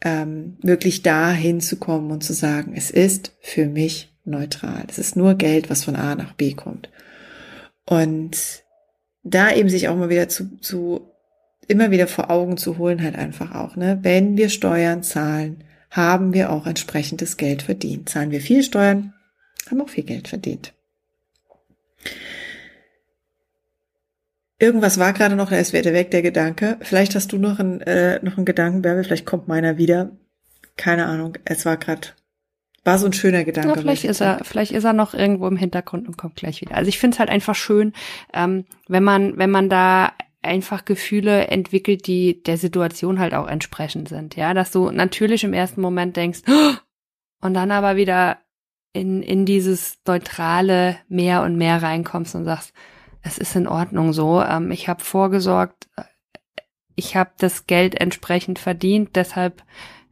ähm, 0.03 0.57
wirklich 0.63 1.03
da 1.03 1.31
hinzukommen 1.33 2.11
und 2.11 2.25
zu 2.25 2.33
sagen, 2.33 2.73
es 2.75 2.91
ist 2.91 3.37
für 3.41 3.67
mich 3.67 4.13
neutral. 4.25 4.85
Es 4.89 4.99
ist 4.99 5.15
nur 5.15 5.35
Geld, 5.35 5.71
was 5.71 5.85
von 5.85 5.95
A 5.95 6.17
nach 6.17 6.33
B 6.33 6.55
kommt. 6.55 6.91
Und 7.87 8.65
da 9.23 9.53
eben 9.53 9.69
sich 9.69 9.89
auch 9.89 9.97
mal 9.97 10.11
wieder 10.11 10.29
zu, 10.29 10.59
zu 10.59 11.13
immer 11.69 11.93
wieder 11.93 12.09
vor 12.09 12.31
Augen 12.31 12.57
zu 12.57 12.79
holen, 12.79 13.03
halt 13.03 13.15
einfach 13.15 13.55
auch, 13.55 13.77
ne, 13.77 14.01
wenn 14.03 14.37
wir 14.37 14.49
Steuern 14.49 15.03
zahlen, 15.05 15.63
haben 15.91 16.35
wir 16.35 16.51
auch 16.51 16.67
entsprechendes 16.67 17.37
Geld 17.37 17.63
verdient. 17.63 18.09
Zahlen 18.09 18.31
wir 18.31 18.41
viel 18.41 18.63
Steuern, 18.63 19.15
haben 19.71 19.81
auch 19.81 19.89
viel 19.89 20.05
Geld 20.05 20.29
verdient. 20.29 20.75
Irgendwas 24.61 24.99
war 24.99 25.13
gerade 25.13 25.37
noch, 25.37 25.53
ist 25.53 25.73
wieder 25.73 25.93
weg, 25.93 26.11
der 26.11 26.23
Gedanke. 26.23 26.79
Vielleicht 26.81 27.15
hast 27.15 27.33
du 27.33 27.39
noch 27.39 27.61
einen, 27.61 27.81
äh, 27.83 28.19
noch 28.25 28.37
einen 28.37 28.47
Gedanken, 28.47 28.83
Bärbel, 28.83 29.05
vielleicht 29.05 29.27
kommt 29.27 29.47
meiner 29.47 29.79
wieder. 29.79 30.11
Keine 30.77 31.07
Ahnung, 31.07 31.39
es 31.45 31.65
war 31.65 31.77
gerade, 31.77 32.09
war 32.85 32.99
so 32.99 33.07
ein 33.07 33.13
schöner 33.13 33.45
Gedanke. 33.45 33.69
Ja, 33.69 33.77
vielleicht 33.77 34.05
ist 34.05 34.21
er, 34.21 34.41
vielleicht 34.43 34.73
ist 34.73 34.85
er 34.85 34.93
noch 34.93 35.15
irgendwo 35.15 35.47
im 35.47 35.57
Hintergrund 35.57 36.09
und 36.09 36.17
kommt 36.17 36.37
gleich 36.37 36.61
wieder. 36.61 36.75
Also 36.75 36.89
ich 36.89 36.99
finde 36.99 37.15
es 37.15 37.19
halt 37.21 37.31
einfach 37.31 37.55
schön, 37.55 37.93
ähm, 38.33 38.65
wenn 38.89 39.05
man, 39.05 39.39
wenn 39.39 39.51
man 39.51 39.69
da 39.69 40.13
einfach 40.43 40.85
Gefühle 40.85 41.49
entwickelt, 41.49 42.07
die 42.07 42.43
der 42.43 42.59
Situation 42.59 43.19
halt 43.19 43.35
auch 43.35 43.49
entsprechend 43.49 44.09
sind. 44.09 44.35
Ja, 44.35 44.55
dass 44.55 44.71
du 44.73 44.91
natürlich 44.91 45.45
im 45.45 45.53
ersten 45.53 45.81
Moment 45.81 46.17
denkst, 46.17 46.43
und 47.41 47.55
dann 47.55 47.71
aber 47.71 47.97
wieder 47.97 48.39
in, 48.93 49.23
in 49.23 49.47
dieses 49.47 49.99
neutrale 50.07 50.97
mehr 51.09 51.43
und 51.43 51.57
mehr 51.57 51.83
reinkommst 51.83 52.35
und 52.35 52.45
sagst, 52.45 52.73
es 53.23 53.39
ist 53.39 53.57
in 53.57 53.67
Ordnung 53.67 54.13
so, 54.13 54.43
ähm, 54.43 54.71
ich 54.71 54.89
habe 54.89 55.03
vorgesorgt, 55.03 55.89
äh, 55.97 56.03
ich 56.95 57.17
habe 57.17 57.31
das 57.39 57.67
Geld 57.67 58.01
entsprechend 58.01 58.59
verdient, 58.59 59.11
deshalb 59.15 59.63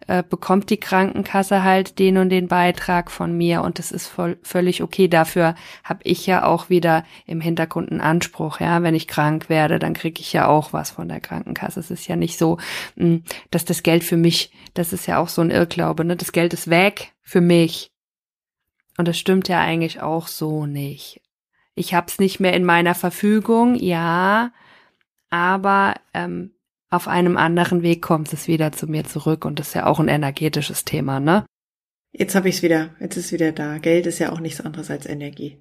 äh, 0.06 0.22
bekommt 0.22 0.70
die 0.70 0.76
Krankenkasse 0.76 1.64
halt 1.64 1.98
den 1.98 2.18
und 2.18 2.28
den 2.28 2.46
Beitrag 2.46 3.10
von 3.10 3.36
mir 3.36 3.62
und 3.62 3.80
das 3.80 3.90
ist 3.90 4.06
voll, 4.06 4.38
völlig 4.42 4.82
okay. 4.82 5.08
Dafür 5.08 5.56
habe 5.82 6.00
ich 6.04 6.26
ja 6.26 6.44
auch 6.44 6.70
wieder 6.70 7.04
im 7.26 7.40
Hintergrund 7.40 7.90
einen 7.90 8.00
Anspruch. 8.00 8.60
Ja, 8.60 8.84
wenn 8.84 8.94
ich 8.94 9.08
krank 9.08 9.48
werde, 9.48 9.80
dann 9.80 9.94
kriege 9.94 10.20
ich 10.20 10.32
ja 10.32 10.46
auch 10.46 10.72
was 10.72 10.92
von 10.92 11.08
der 11.08 11.20
Krankenkasse. 11.20 11.80
Es 11.80 11.90
ist 11.90 12.06
ja 12.06 12.14
nicht 12.14 12.38
so, 12.38 12.58
mh, 12.94 13.04
hm, 13.04 13.24
dass 13.50 13.64
das 13.64 13.82
Geld 13.82 14.04
für 14.04 14.16
mich, 14.16 14.52
das 14.74 14.92
ist 14.92 15.06
ja 15.06 15.18
auch 15.18 15.28
so 15.28 15.42
ein 15.42 15.50
Irrglaube. 15.50 16.04
Ne? 16.04 16.14
Das 16.14 16.30
Geld 16.30 16.52
ist 16.54 16.70
weg 16.70 17.12
für 17.22 17.40
mich 17.40 17.90
und 18.96 19.08
das 19.08 19.18
stimmt 19.18 19.48
ja 19.48 19.60
eigentlich 19.60 20.00
auch 20.00 20.28
so 20.28 20.66
nicht. 20.66 21.20
Ich 21.74 21.94
hab's 21.94 22.18
nicht 22.18 22.40
mehr 22.40 22.54
in 22.54 22.64
meiner 22.64 22.94
Verfügung, 22.94 23.74
ja, 23.74 24.52
aber 25.28 25.94
ähm, 26.14 26.52
auf 26.88 27.08
einem 27.08 27.36
anderen 27.36 27.82
Weg 27.82 28.00
kommt 28.00 28.32
es 28.32 28.48
wieder 28.48 28.72
zu 28.72 28.86
mir 28.86 29.04
zurück 29.04 29.44
und 29.44 29.58
das 29.58 29.68
ist 29.68 29.74
ja 29.74 29.86
auch 29.86 30.00
ein 30.00 30.08
energetisches 30.08 30.84
Thema, 30.84 31.20
ne? 31.20 31.44
Jetzt 32.12 32.34
habe 32.34 32.48
ich 32.48 32.56
es 32.56 32.62
wieder, 32.62 32.90
jetzt 32.98 33.16
ist 33.16 33.26
es 33.26 33.32
wieder 33.32 33.52
da. 33.52 33.76
Geld 33.76 34.06
ist 34.06 34.18
ja 34.18 34.32
auch 34.32 34.40
nichts 34.40 34.62
anderes 34.62 34.90
als 34.90 35.04
Energie. 35.04 35.58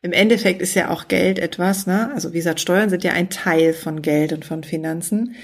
Im 0.00 0.12
Endeffekt 0.12 0.62
ist 0.62 0.74
ja 0.74 0.90
auch 0.90 1.08
Geld 1.08 1.38
etwas, 1.38 1.86
ne? 1.86 2.10
Also 2.14 2.32
wie 2.32 2.38
gesagt, 2.38 2.60
Steuern 2.60 2.88
sind 2.88 3.04
ja 3.04 3.12
ein 3.12 3.28
Teil 3.28 3.74
von 3.74 4.00
Geld 4.00 4.32
und 4.32 4.46
von 4.46 4.64
Finanzen. 4.64 5.34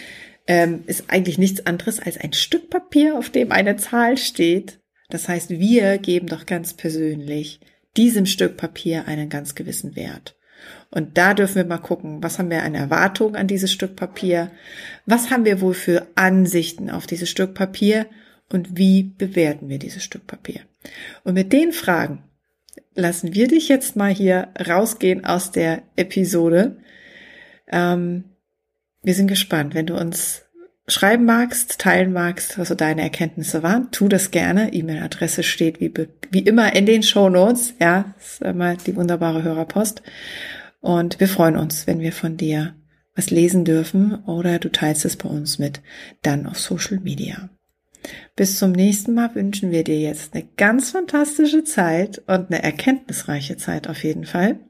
Ähm, 0.46 0.84
ist 0.86 1.10
eigentlich 1.10 1.36
nichts 1.36 1.66
anderes 1.66 2.00
als 2.00 2.16
ein 2.16 2.32
Stück 2.32 2.70
Papier, 2.70 3.18
auf 3.18 3.28
dem 3.28 3.52
eine 3.52 3.76
Zahl 3.76 4.16
steht 4.16 4.79
das 5.10 5.28
heißt, 5.28 5.50
wir 5.50 5.98
geben 5.98 6.26
doch 6.26 6.46
ganz 6.46 6.74
persönlich 6.74 7.60
diesem 7.96 8.26
Stück 8.26 8.56
Papier 8.56 9.06
einen 9.08 9.28
ganz 9.28 9.54
gewissen 9.54 9.96
Wert. 9.96 10.36
Und 10.90 11.16
da 11.16 11.34
dürfen 11.34 11.56
wir 11.56 11.64
mal 11.64 11.78
gucken, 11.78 12.22
was 12.22 12.38
haben 12.38 12.50
wir 12.50 12.62
an 12.62 12.74
Erwartungen 12.74 13.36
an 13.36 13.46
dieses 13.46 13.72
Stück 13.72 13.96
Papier? 13.96 14.50
Was 15.06 15.30
haben 15.30 15.44
wir 15.44 15.60
wohl 15.60 15.74
für 15.74 16.06
Ansichten 16.16 16.90
auf 16.90 17.06
dieses 17.06 17.30
Stück 17.30 17.54
Papier? 17.54 18.06
Und 18.52 18.76
wie 18.76 19.04
bewerten 19.04 19.68
wir 19.68 19.78
dieses 19.78 20.02
Stück 20.02 20.26
Papier? 20.26 20.60
Und 21.24 21.34
mit 21.34 21.52
den 21.52 21.72
Fragen 21.72 22.24
lassen 22.94 23.34
wir 23.34 23.48
dich 23.48 23.68
jetzt 23.68 23.96
mal 23.96 24.12
hier 24.12 24.48
rausgehen 24.58 25.24
aus 25.24 25.52
der 25.52 25.82
Episode. 25.96 26.78
Ähm, 27.68 28.24
wir 29.02 29.14
sind 29.14 29.28
gespannt, 29.28 29.74
wenn 29.74 29.86
du 29.86 29.96
uns 29.96 30.42
schreiben 30.90 31.24
magst, 31.24 31.78
teilen 31.78 32.12
magst, 32.12 32.58
was 32.58 32.68
so 32.68 32.74
deine 32.74 33.02
Erkenntnisse 33.02 33.62
waren, 33.62 33.90
tu 33.90 34.08
das 34.08 34.30
gerne. 34.30 34.72
E-Mail-Adresse 34.72 35.42
steht 35.42 35.80
wie, 35.80 35.92
wie 36.30 36.40
immer 36.40 36.74
in 36.74 36.86
den 36.86 37.02
Show 37.02 37.28
Notes. 37.28 37.74
Ja, 37.80 38.14
ist 38.18 38.42
immer 38.42 38.76
die 38.76 38.96
wunderbare 38.96 39.42
Hörerpost. 39.42 40.02
Und 40.80 41.20
wir 41.20 41.28
freuen 41.28 41.56
uns, 41.56 41.86
wenn 41.86 42.00
wir 42.00 42.12
von 42.12 42.36
dir 42.36 42.74
was 43.14 43.30
lesen 43.30 43.64
dürfen 43.64 44.14
oder 44.24 44.58
du 44.58 44.70
teilst 44.70 45.04
es 45.04 45.16
bei 45.16 45.28
uns 45.28 45.58
mit, 45.58 45.82
dann 46.22 46.46
auf 46.46 46.58
Social 46.58 47.00
Media. 47.00 47.50
Bis 48.34 48.58
zum 48.58 48.72
nächsten 48.72 49.14
Mal 49.14 49.34
wünschen 49.34 49.70
wir 49.70 49.84
dir 49.84 50.00
jetzt 50.00 50.34
eine 50.34 50.48
ganz 50.56 50.90
fantastische 50.92 51.64
Zeit 51.64 52.18
und 52.26 52.50
eine 52.50 52.62
erkenntnisreiche 52.62 53.56
Zeit 53.56 53.88
auf 53.88 54.02
jeden 54.04 54.24
Fall. 54.24 54.60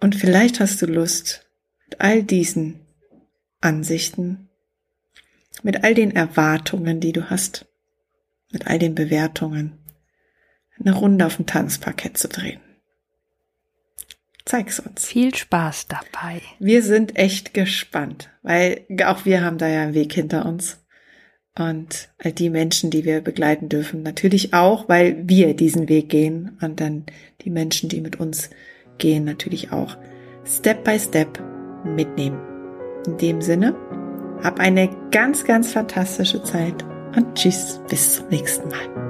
Und 0.00 0.14
vielleicht 0.14 0.60
hast 0.60 0.80
du 0.80 0.86
Lust, 0.86 1.46
mit 1.84 2.00
all 2.00 2.22
diesen 2.22 2.85
Ansichten, 3.60 4.48
mit 5.62 5.84
all 5.84 5.94
den 5.94 6.14
Erwartungen, 6.14 7.00
die 7.00 7.12
du 7.12 7.30
hast, 7.30 7.66
mit 8.52 8.66
all 8.66 8.78
den 8.78 8.94
Bewertungen, 8.94 9.78
eine 10.78 10.94
Runde 10.94 11.26
auf 11.26 11.36
dem 11.36 11.46
Tanzparkett 11.46 12.18
zu 12.18 12.28
drehen. 12.28 12.60
Zeig's 14.44 14.78
uns. 14.78 15.04
Viel 15.04 15.34
Spaß 15.34 15.88
dabei. 15.88 16.40
Wir 16.60 16.82
sind 16.82 17.16
echt 17.16 17.52
gespannt, 17.52 18.30
weil 18.42 18.86
auch 19.04 19.24
wir 19.24 19.42
haben 19.42 19.58
da 19.58 19.66
ja 19.66 19.82
einen 19.82 19.94
Weg 19.94 20.12
hinter 20.12 20.46
uns. 20.46 20.78
Und 21.58 22.10
all 22.18 22.32
die 22.32 22.50
Menschen, 22.50 22.90
die 22.90 23.04
wir 23.04 23.22
begleiten 23.22 23.68
dürfen, 23.68 24.02
natürlich 24.02 24.52
auch, 24.52 24.88
weil 24.88 25.26
wir 25.26 25.54
diesen 25.54 25.88
Weg 25.88 26.10
gehen 26.10 26.58
und 26.60 26.80
dann 26.80 27.06
die 27.42 27.50
Menschen, 27.50 27.88
die 27.88 28.02
mit 28.02 28.20
uns 28.20 28.50
gehen, 28.98 29.24
natürlich 29.24 29.72
auch 29.72 29.96
Step 30.44 30.84
by 30.84 30.98
Step 30.98 31.42
mitnehmen. 31.84 32.45
In 33.06 33.16
dem 33.18 33.40
Sinne, 33.40 33.74
hab 34.42 34.58
eine 34.58 34.90
ganz, 35.10 35.44
ganz 35.44 35.72
fantastische 35.72 36.42
Zeit 36.42 36.84
und 37.14 37.34
tschüss, 37.34 37.80
bis 37.88 38.16
zum 38.16 38.28
nächsten 38.28 38.68
Mal. 38.68 39.05